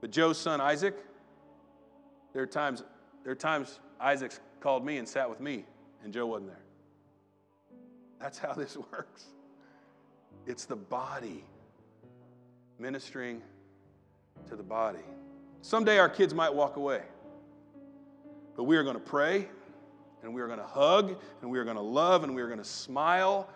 But 0.00 0.10
Joe's 0.10 0.38
son, 0.38 0.60
Isaac, 0.60 0.94
there 2.32 2.42
are 2.42 2.46
times, 2.46 2.82
there 3.22 3.32
are 3.32 3.36
times 3.36 3.80
Isaac's 4.00 4.40
called 4.60 4.84
me 4.84 4.98
and 4.98 5.08
sat 5.08 5.28
with 5.28 5.40
me, 5.40 5.64
and 6.02 6.12
Joe 6.12 6.26
wasn't 6.26 6.48
there. 6.48 6.62
That's 8.20 8.38
how 8.38 8.52
this 8.56 8.76
works. 8.76 9.24
It's 10.46 10.64
the 10.66 10.76
body 10.76 11.44
ministering 12.78 13.40
to 14.48 14.56
the 14.56 14.62
body. 14.62 14.98
Someday 15.62 15.98
our 15.98 16.08
kids 16.08 16.34
might 16.34 16.52
walk 16.52 16.76
away, 16.76 17.02
but 18.56 18.64
we 18.64 18.76
are 18.76 18.82
going 18.82 18.96
to 18.96 19.00
pray, 19.00 19.48
and 20.22 20.34
we 20.34 20.42
are 20.42 20.46
going 20.46 20.58
to 20.58 20.66
hug, 20.66 21.16
and 21.40 21.50
we 21.50 21.58
are 21.58 21.64
going 21.64 21.76
to 21.76 21.82
love, 21.82 22.24
and 22.24 22.34
we 22.34 22.42
are 22.42 22.46
going 22.46 22.58
to 22.58 22.64
smile, 22.64 23.48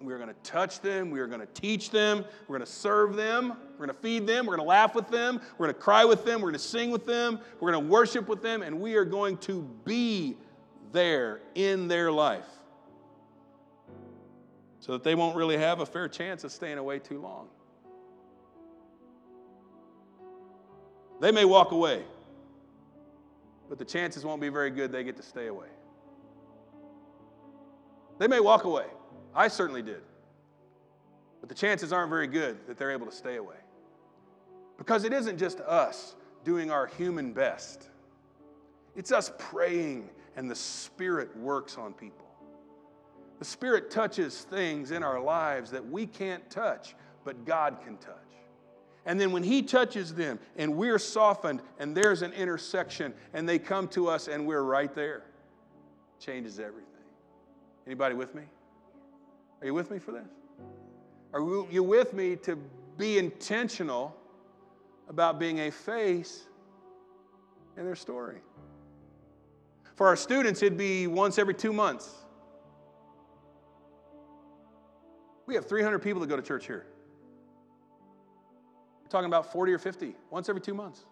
we 0.00 0.12
are 0.12 0.18
going 0.18 0.28
to 0.28 0.50
touch 0.50 0.80
them. 0.80 1.10
We 1.10 1.18
are 1.18 1.26
going 1.26 1.40
to 1.40 1.46
teach 1.46 1.90
them. 1.90 2.24
We're 2.46 2.58
going 2.58 2.66
to 2.66 2.72
serve 2.72 3.16
them. 3.16 3.54
We're 3.72 3.86
going 3.86 3.96
to 3.96 4.02
feed 4.02 4.26
them. 4.26 4.46
We're 4.46 4.56
going 4.56 4.64
to 4.64 4.68
laugh 4.68 4.94
with 4.94 5.08
them. 5.08 5.40
We're 5.58 5.66
going 5.66 5.74
to 5.74 5.80
cry 5.80 6.04
with 6.04 6.24
them. 6.24 6.40
We're 6.40 6.50
going 6.50 6.54
to 6.54 6.58
sing 6.60 6.90
with 6.90 7.04
them. 7.04 7.40
We're 7.58 7.72
going 7.72 7.84
to 7.84 7.90
worship 7.90 8.28
with 8.28 8.40
them. 8.40 8.62
And 8.62 8.80
we 8.80 8.94
are 8.94 9.04
going 9.04 9.38
to 9.38 9.62
be 9.84 10.36
there 10.92 11.40
in 11.54 11.88
their 11.88 12.12
life 12.12 12.46
so 14.78 14.92
that 14.92 15.02
they 15.02 15.14
won't 15.14 15.36
really 15.36 15.58
have 15.58 15.80
a 15.80 15.86
fair 15.86 16.08
chance 16.08 16.44
of 16.44 16.52
staying 16.52 16.78
away 16.78 17.00
too 17.00 17.20
long. 17.20 17.48
They 21.20 21.32
may 21.32 21.44
walk 21.44 21.72
away, 21.72 22.04
but 23.68 23.78
the 23.78 23.84
chances 23.84 24.24
won't 24.24 24.40
be 24.40 24.48
very 24.48 24.70
good 24.70 24.92
they 24.92 25.02
get 25.02 25.16
to 25.16 25.22
stay 25.22 25.48
away. 25.48 25.66
They 28.18 28.28
may 28.28 28.38
walk 28.38 28.64
away. 28.64 28.86
I 29.38 29.46
certainly 29.46 29.82
did. 29.82 30.02
But 31.40 31.48
the 31.48 31.54
chances 31.54 31.92
aren't 31.92 32.10
very 32.10 32.26
good 32.26 32.58
that 32.66 32.76
they're 32.76 32.90
able 32.90 33.06
to 33.06 33.12
stay 33.12 33.36
away. 33.36 33.54
Because 34.76 35.04
it 35.04 35.12
isn't 35.12 35.38
just 35.38 35.60
us 35.60 36.16
doing 36.44 36.72
our 36.72 36.88
human 36.88 37.32
best, 37.32 37.88
it's 38.96 39.12
us 39.12 39.30
praying, 39.38 40.10
and 40.34 40.50
the 40.50 40.56
Spirit 40.56 41.36
works 41.36 41.78
on 41.78 41.92
people. 41.92 42.26
The 43.38 43.44
Spirit 43.44 43.92
touches 43.92 44.40
things 44.40 44.90
in 44.90 45.04
our 45.04 45.20
lives 45.20 45.70
that 45.70 45.88
we 45.88 46.04
can't 46.04 46.50
touch, 46.50 46.96
but 47.24 47.44
God 47.44 47.78
can 47.84 47.96
touch. 47.98 48.16
And 49.06 49.20
then 49.20 49.30
when 49.30 49.44
He 49.44 49.62
touches 49.62 50.14
them 50.14 50.40
and 50.56 50.76
we're 50.76 50.98
softened 50.98 51.62
and 51.78 51.96
there's 51.96 52.22
an 52.22 52.32
intersection 52.32 53.14
and 53.32 53.48
they 53.48 53.60
come 53.60 53.86
to 53.88 54.08
us 54.08 54.26
and 54.26 54.48
we're 54.48 54.62
right 54.62 54.92
there, 54.96 55.22
changes 56.18 56.58
everything. 56.58 56.88
Anybody 57.86 58.16
with 58.16 58.34
me? 58.34 58.42
Are 59.60 59.66
you 59.66 59.74
with 59.74 59.90
me 59.90 59.98
for 59.98 60.12
this? 60.12 60.28
Are 61.32 61.40
you 61.40 61.82
with 61.82 62.12
me 62.12 62.36
to 62.36 62.56
be 62.96 63.18
intentional 63.18 64.16
about 65.08 65.38
being 65.38 65.60
a 65.60 65.70
face 65.70 66.46
in 67.76 67.84
their 67.84 67.96
story? 67.96 68.38
For 69.94 70.06
our 70.06 70.16
students, 70.16 70.62
it'd 70.62 70.78
be 70.78 71.06
once 71.06 71.38
every 71.38 71.54
two 71.54 71.72
months. 71.72 72.08
We 75.46 75.54
have 75.54 75.66
300 75.66 75.98
people 75.98 76.20
that 76.20 76.28
go 76.28 76.36
to 76.36 76.42
church 76.42 76.66
here. 76.66 76.86
We're 79.02 79.08
talking 79.08 79.26
about 79.26 79.52
40 79.52 79.72
or 79.72 79.78
50, 79.78 80.14
once 80.30 80.48
every 80.48 80.60
two 80.60 80.74
months. 80.74 81.04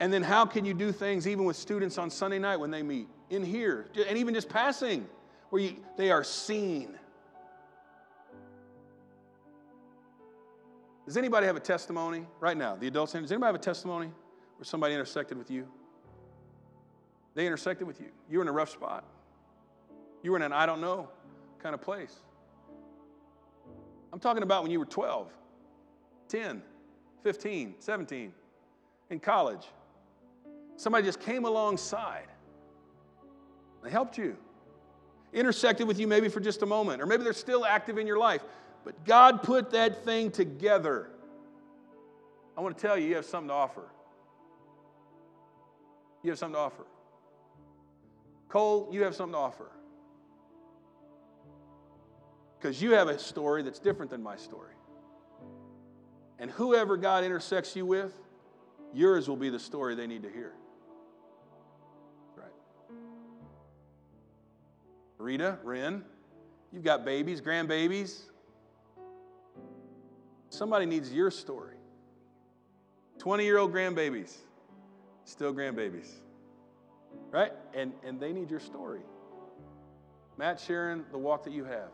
And 0.00 0.12
then, 0.12 0.22
how 0.22 0.46
can 0.46 0.64
you 0.64 0.74
do 0.74 0.90
things 0.92 1.28
even 1.28 1.44
with 1.44 1.56
students 1.56 1.98
on 1.98 2.10
Sunday 2.10 2.38
night 2.38 2.56
when 2.56 2.70
they 2.70 2.82
meet 2.82 3.08
in 3.30 3.44
here, 3.44 3.86
and 4.08 4.16
even 4.16 4.34
just 4.34 4.48
passing? 4.48 5.06
Where 5.50 5.62
you, 5.62 5.76
they 5.96 6.10
are 6.10 6.24
seen. 6.24 6.98
Does 11.06 11.16
anybody 11.16 11.46
have 11.46 11.56
a 11.56 11.60
testimony 11.60 12.26
right 12.38 12.56
now? 12.56 12.76
The 12.76 12.86
adults, 12.86 13.12
does 13.12 13.32
anybody 13.32 13.48
have 13.48 13.54
a 13.54 13.58
testimony 13.58 14.10
where 14.56 14.64
somebody 14.64 14.92
intersected 14.92 15.38
with 15.38 15.50
you? 15.50 15.66
They 17.34 17.46
intersected 17.46 17.86
with 17.86 18.00
you. 18.00 18.08
You 18.28 18.38
were 18.38 18.42
in 18.42 18.48
a 18.48 18.52
rough 18.52 18.70
spot. 18.70 19.04
You 20.22 20.32
were 20.32 20.36
in 20.36 20.42
an 20.42 20.52
I 20.52 20.66
don't 20.66 20.80
know 20.80 21.08
kind 21.62 21.74
of 21.74 21.80
place. 21.80 22.14
I'm 24.12 24.18
talking 24.18 24.42
about 24.42 24.62
when 24.62 24.70
you 24.70 24.78
were 24.78 24.86
12, 24.86 25.30
10, 26.28 26.62
15, 27.22 27.74
17, 27.78 28.32
in 29.10 29.20
college. 29.20 29.66
Somebody 30.76 31.04
just 31.04 31.20
came 31.20 31.44
alongside. 31.44 32.28
They 33.82 33.90
helped 33.90 34.18
you 34.18 34.36
intersected 35.32 35.86
with 35.86 35.98
you 35.98 36.06
maybe 36.06 36.28
for 36.28 36.40
just 36.40 36.62
a 36.62 36.66
moment, 36.66 37.02
or 37.02 37.06
maybe 37.06 37.24
they're 37.24 37.32
still 37.32 37.64
active 37.64 37.98
in 37.98 38.06
your 38.06 38.18
life. 38.18 38.42
But 38.84 39.04
God 39.04 39.42
put 39.42 39.72
that 39.72 40.04
thing 40.04 40.30
together. 40.30 41.10
I 42.56 42.60
want 42.60 42.76
to 42.76 42.82
tell 42.82 42.96
you, 42.96 43.08
you 43.08 43.16
have 43.16 43.26
something 43.26 43.48
to 43.48 43.54
offer. 43.54 43.84
You 46.22 46.30
have 46.30 46.38
something 46.38 46.54
to 46.54 46.60
offer. 46.60 46.86
Cole, 48.48 48.88
you 48.90 49.04
have 49.04 49.14
something 49.14 49.34
to 49.34 49.38
offer. 49.38 49.70
Because 52.58 52.82
you 52.82 52.92
have 52.92 53.08
a 53.08 53.18
story 53.18 53.62
that's 53.62 53.78
different 53.78 54.10
than 54.10 54.22
my 54.22 54.36
story. 54.36 54.74
And 56.38 56.50
whoever 56.50 56.96
God 56.96 57.24
intersects 57.24 57.76
you 57.76 57.86
with, 57.86 58.12
yours 58.94 59.28
will 59.28 59.36
be 59.36 59.50
the 59.50 59.58
story 59.58 59.94
they 59.94 60.06
need 60.06 60.22
to 60.22 60.30
hear. 60.30 60.54
Rita, 65.18 65.58
Ren, 65.64 66.04
you've 66.72 66.84
got 66.84 67.04
babies, 67.04 67.40
grandbabies. 67.40 68.22
Somebody 70.50 70.86
needs 70.86 71.12
your 71.12 71.30
story. 71.30 71.74
20 73.18 73.44
year 73.44 73.58
old 73.58 73.72
grandbabies, 73.72 74.36
still 75.24 75.52
grandbabies, 75.52 76.08
right? 77.30 77.52
And, 77.74 77.92
and 78.04 78.20
they 78.20 78.32
need 78.32 78.50
your 78.50 78.60
story. 78.60 79.00
Matt, 80.36 80.60
Sharon, 80.60 81.04
the 81.10 81.18
walk 81.18 81.42
that 81.44 81.52
you 81.52 81.64
have. 81.64 81.90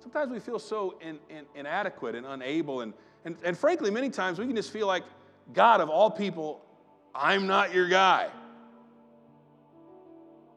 Sometimes 0.00 0.30
we 0.30 0.38
feel 0.38 0.58
so 0.58 0.98
in, 1.00 1.18
in, 1.30 1.46
inadequate 1.54 2.14
and 2.14 2.26
unable. 2.26 2.82
And, 2.82 2.92
and, 3.24 3.36
and 3.42 3.56
frankly, 3.56 3.90
many 3.90 4.10
times 4.10 4.38
we 4.38 4.46
can 4.46 4.54
just 4.54 4.70
feel 4.70 4.86
like, 4.86 5.04
God, 5.54 5.80
of 5.80 5.88
all 5.88 6.10
people, 6.10 6.60
I'm 7.14 7.46
not 7.46 7.72
your 7.72 7.88
guy. 7.88 8.28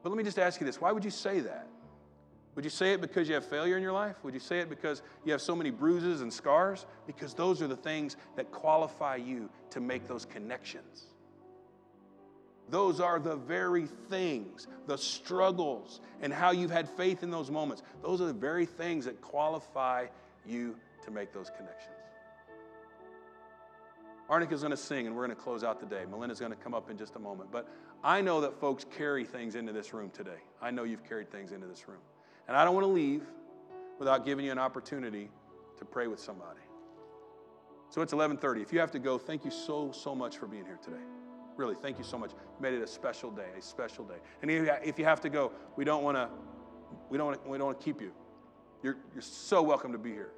But 0.05 0.11
let 0.11 0.17
me 0.17 0.23
just 0.23 0.37
ask 0.37 0.61
you 0.61 0.67
this 0.67 0.79
why 0.79 0.91
would 0.91 1.03
you 1.03 1.09
say 1.09 1.39
that? 1.39 1.67
Would 2.53 2.63
you 2.63 2.69
say 2.69 2.93
it 2.93 3.01
because 3.01 3.27
you 3.27 3.33
have 3.33 3.43
failure 3.43 3.75
in 3.75 3.81
your 3.81 3.91
life? 3.91 4.23
Would 4.23 4.35
you 4.35 4.39
say 4.39 4.59
it 4.59 4.69
because 4.69 5.01
you 5.25 5.31
have 5.31 5.41
so 5.41 5.55
many 5.55 5.71
bruises 5.71 6.21
and 6.21 6.31
scars? 6.31 6.85
Because 7.07 7.33
those 7.33 7.59
are 7.59 7.67
the 7.67 7.75
things 7.75 8.15
that 8.35 8.51
qualify 8.51 9.15
you 9.15 9.49
to 9.71 9.79
make 9.79 10.07
those 10.07 10.23
connections. 10.23 11.05
Those 12.69 12.99
are 12.99 13.17
the 13.17 13.35
very 13.35 13.87
things, 13.87 14.67
the 14.85 14.95
struggles, 14.95 16.01
and 16.21 16.31
how 16.31 16.51
you've 16.51 16.69
had 16.69 16.87
faith 16.87 17.23
in 17.23 17.31
those 17.31 17.49
moments. 17.49 17.81
Those 18.03 18.21
are 18.21 18.27
the 18.27 18.33
very 18.33 18.67
things 18.67 19.05
that 19.05 19.19
qualify 19.21 20.05
you 20.45 20.75
to 21.03 21.09
make 21.09 21.33
those 21.33 21.49
connections. 21.49 21.94
Arnika's 24.30 24.61
going 24.61 24.71
to 24.71 24.78
sing, 24.78 25.05
and 25.05 25.15
we're 25.15 25.26
going 25.26 25.36
to 25.36 25.41
close 25.41 25.63
out 25.63 25.80
the 25.80 25.86
day. 25.86 26.03
Melinda's 26.09 26.39
going 26.39 26.51
to 26.51 26.57
come 26.57 26.73
up 26.73 26.89
in 26.89 26.97
just 26.97 27.15
a 27.15 27.19
moment. 27.19 27.51
But 27.51 27.69
I 28.03 28.21
know 28.21 28.41
that 28.41 28.59
folks 28.59 28.86
carry 28.97 29.23
things 29.23 29.55
into 29.55 29.71
this 29.71 29.93
room 29.93 30.09
today. 30.09 30.41
I 30.61 30.71
know 30.71 30.84
you've 30.84 31.07
carried 31.07 31.32
things 31.32 31.51
into 31.51 31.67
this 31.67 31.88
room. 31.88 31.99
And 32.47 32.57
I 32.57 32.65
don't 32.65 32.73
want 32.73 32.86
to 32.86 32.91
leave 32.91 33.23
without 33.99 34.26
giving 34.26 34.45
you 34.45 34.51
an 34.51 34.59
opportunity 34.59 35.30
to 35.78 35.86
pray 35.86 36.07
with 36.07 36.19
somebody. 36.19 36.59
So 37.89 38.01
it's 38.01 38.13
11:30. 38.13 38.61
If 38.61 38.73
you 38.73 38.80
have 38.80 38.91
to 38.91 38.99
go, 38.99 39.17
thank 39.17 39.45
you 39.45 39.51
so 39.51 39.91
so 39.91 40.15
much 40.15 40.38
for 40.38 40.47
being 40.47 40.65
here 40.65 40.80
today. 40.84 41.03
Really, 41.55 41.76
thank 41.76 41.97
you 41.97 42.03
so 42.03 42.17
much. 42.17 42.32
You 42.32 42.38
made 42.59 42.73
it 42.73 42.82
a 42.82 42.88
special 42.88 43.32
day, 43.32 43.47
a 43.57 43.61
special 43.61 44.03
day. 44.03 44.17
And 44.41 44.51
if 44.51 44.99
you 44.99 45.05
have 45.05 45.21
to 45.21 45.30
go, 45.30 45.51
we 45.76 45.86
don't 45.86 46.03
want 46.03 46.17
to 46.17 46.30
we 47.09 47.17
don't 47.17 47.28
wanna, 47.28 47.39
we 47.45 47.57
don't 47.57 47.67
want 47.67 47.80
to 47.80 47.86
keep 47.86 48.01
you. 48.01 48.11
You're 48.84 48.97
you're 49.13 49.21
so 49.21 49.61
welcome 49.61 49.91
to 49.91 49.97
be 49.97 50.11
here. 50.11 50.32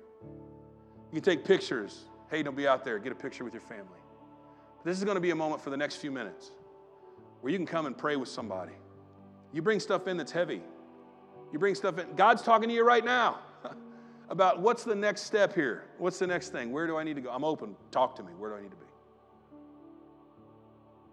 You 1.11 1.21
can 1.21 1.23
take 1.23 1.45
pictures. 1.45 2.05
Hey, 2.29 2.43
don't 2.43 2.57
be 2.57 2.67
out 2.67 2.83
there. 2.83 2.99
Get 2.99 3.11
a 3.11 3.15
picture 3.15 3.43
with 3.43 3.53
your 3.53 3.61
family. 3.61 3.99
This 4.83 4.97
is 4.97 5.03
going 5.03 5.15
to 5.15 5.21
be 5.21 5.31
a 5.31 5.35
moment 5.35 5.61
for 5.61 5.69
the 5.69 5.77
next 5.77 5.97
few 5.97 6.11
minutes 6.11 6.51
where 7.41 7.51
you 7.51 7.57
can 7.57 7.65
come 7.65 7.85
and 7.85 7.97
pray 7.97 8.15
with 8.15 8.29
somebody. 8.29 8.73
You 9.53 9.61
bring 9.61 9.79
stuff 9.79 10.07
in 10.07 10.17
that's 10.17 10.31
heavy. 10.31 10.61
You 11.53 11.59
bring 11.59 11.75
stuff 11.75 11.97
in. 11.97 12.15
God's 12.15 12.41
talking 12.41 12.67
to 12.69 12.75
you 12.75 12.85
right 12.85 13.05
now 13.05 13.39
about 14.29 14.59
what's 14.59 14.83
the 14.83 14.95
next 14.95 15.21
step 15.23 15.55
here? 15.55 15.85
What's 15.97 16.19
the 16.19 16.27
next 16.27 16.49
thing? 16.49 16.71
Where 16.71 16.87
do 16.87 16.97
I 16.97 17.03
need 17.03 17.15
to 17.15 17.21
go? 17.21 17.29
I'm 17.29 17.45
open. 17.45 17.75
Talk 17.91 18.15
to 18.17 18.23
me. 18.23 18.33
Where 18.37 18.49
do 18.49 18.57
I 18.57 18.61
need 18.61 18.71
to 18.71 18.75
be? 18.75 18.85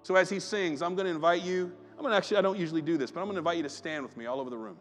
So 0.02 0.16
as 0.16 0.28
he 0.28 0.40
sings, 0.40 0.82
I'm 0.82 0.94
going 0.94 1.06
to 1.06 1.12
invite 1.12 1.42
you. 1.42 1.72
I'm 1.92 2.00
going 2.00 2.10
to 2.10 2.16
actually, 2.16 2.38
I 2.38 2.42
don't 2.42 2.58
usually 2.58 2.82
do 2.82 2.98
this, 2.98 3.10
but 3.10 3.20
I'm 3.20 3.26
going 3.26 3.36
to 3.36 3.38
invite 3.38 3.56
you 3.56 3.62
to 3.62 3.68
stand 3.68 4.02
with 4.02 4.16
me 4.16 4.26
all 4.26 4.40
over 4.40 4.50
the 4.50 4.58
room. 4.58 4.76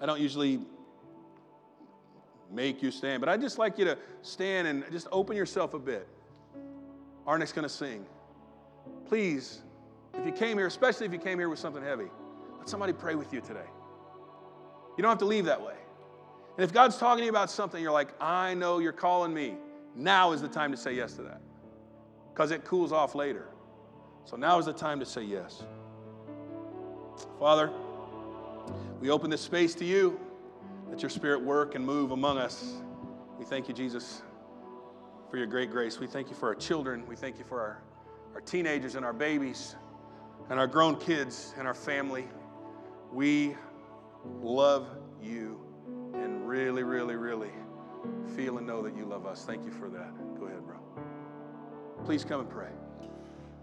I 0.00 0.06
don't 0.06 0.20
usually 0.20 0.60
make 2.52 2.82
you 2.82 2.90
stand, 2.90 3.20
but 3.20 3.28
I'd 3.28 3.40
just 3.40 3.58
like 3.58 3.78
you 3.78 3.84
to 3.86 3.98
stand 4.22 4.68
and 4.68 4.84
just 4.90 5.08
open 5.10 5.36
yourself 5.36 5.74
a 5.74 5.78
bit. 5.78 6.06
Arnick's 7.26 7.52
going 7.52 7.64
to 7.64 7.68
sing. 7.68 8.04
Please, 9.06 9.62
if 10.14 10.26
you 10.26 10.32
came 10.32 10.58
here, 10.58 10.66
especially 10.66 11.06
if 11.06 11.12
you 11.12 11.18
came 11.18 11.38
here 11.38 11.48
with 11.48 11.58
something 11.58 11.82
heavy, 11.82 12.10
let 12.58 12.68
somebody 12.68 12.92
pray 12.92 13.14
with 13.14 13.32
you 13.32 13.40
today. 13.40 13.68
You 14.96 15.02
don't 15.02 15.10
have 15.10 15.18
to 15.18 15.24
leave 15.24 15.46
that 15.46 15.60
way. 15.60 15.74
And 16.56 16.64
if 16.64 16.72
God's 16.72 16.98
talking 16.98 17.18
to 17.18 17.24
you 17.24 17.30
about 17.30 17.50
something, 17.50 17.82
you're 17.82 17.92
like, 17.92 18.08
I 18.20 18.54
know 18.54 18.78
you're 18.78 18.92
calling 18.92 19.32
me. 19.32 19.56
Now 19.94 20.32
is 20.32 20.42
the 20.42 20.48
time 20.48 20.70
to 20.72 20.76
say 20.76 20.94
yes 20.94 21.14
to 21.14 21.22
that 21.22 21.40
because 22.32 22.50
it 22.50 22.64
cools 22.64 22.92
off 22.92 23.14
later. 23.14 23.48
So 24.24 24.36
now 24.36 24.58
is 24.58 24.66
the 24.66 24.72
time 24.72 25.00
to 25.00 25.06
say 25.06 25.22
yes. 25.22 25.62
Father, 27.38 27.70
we 29.00 29.10
open 29.10 29.30
this 29.30 29.40
space 29.40 29.74
to 29.76 29.84
you. 29.84 30.20
Let 30.92 31.00
your 31.00 31.08
spirit 31.08 31.42
work 31.42 31.74
and 31.74 31.86
move 31.86 32.10
among 32.10 32.36
us. 32.36 32.74
We 33.38 33.46
thank 33.46 33.66
you, 33.66 33.72
Jesus, 33.72 34.20
for 35.30 35.38
your 35.38 35.46
great 35.46 35.70
grace. 35.70 35.98
We 35.98 36.06
thank 36.06 36.28
you 36.28 36.34
for 36.34 36.48
our 36.48 36.54
children. 36.54 37.06
We 37.06 37.16
thank 37.16 37.38
you 37.38 37.46
for 37.46 37.62
our, 37.62 37.82
our 38.34 38.42
teenagers 38.42 38.94
and 38.94 39.02
our 39.02 39.14
babies 39.14 39.74
and 40.50 40.60
our 40.60 40.66
grown 40.66 40.96
kids 40.96 41.54
and 41.56 41.66
our 41.66 41.72
family. 41.72 42.28
We 43.10 43.56
love 44.42 44.86
you 45.22 45.64
and 46.12 46.46
really, 46.46 46.82
really, 46.82 47.16
really 47.16 47.52
feel 48.36 48.58
and 48.58 48.66
know 48.66 48.82
that 48.82 48.94
you 48.94 49.06
love 49.06 49.24
us. 49.24 49.46
Thank 49.46 49.64
you 49.64 49.70
for 49.70 49.88
that. 49.88 50.12
Go 50.38 50.44
ahead, 50.44 50.62
bro. 50.66 50.76
Please 52.04 52.22
come 52.22 52.40
and 52.40 52.50
pray. 52.50 52.68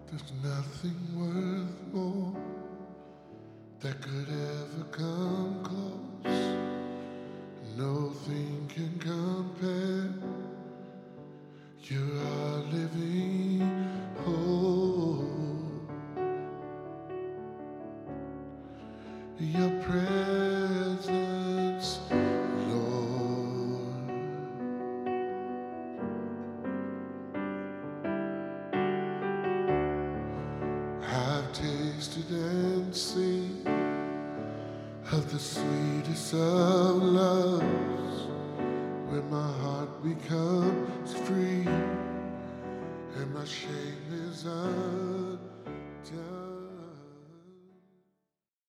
There's 0.08 0.34
nothing 0.44 0.96
worth 1.14 1.94
more 1.94 2.36
that 3.82 4.02
could 4.02 4.30
ever 4.30 4.84
come 4.92 5.62
close. 5.64 6.49
Nothing 7.80 8.68
can 8.68 9.00
compare. 9.00 10.14
You 11.84 12.04
are 12.20 12.58
living 12.74 13.62
hope. 14.18 15.90
Your 19.40 19.70
presence, 19.84 20.39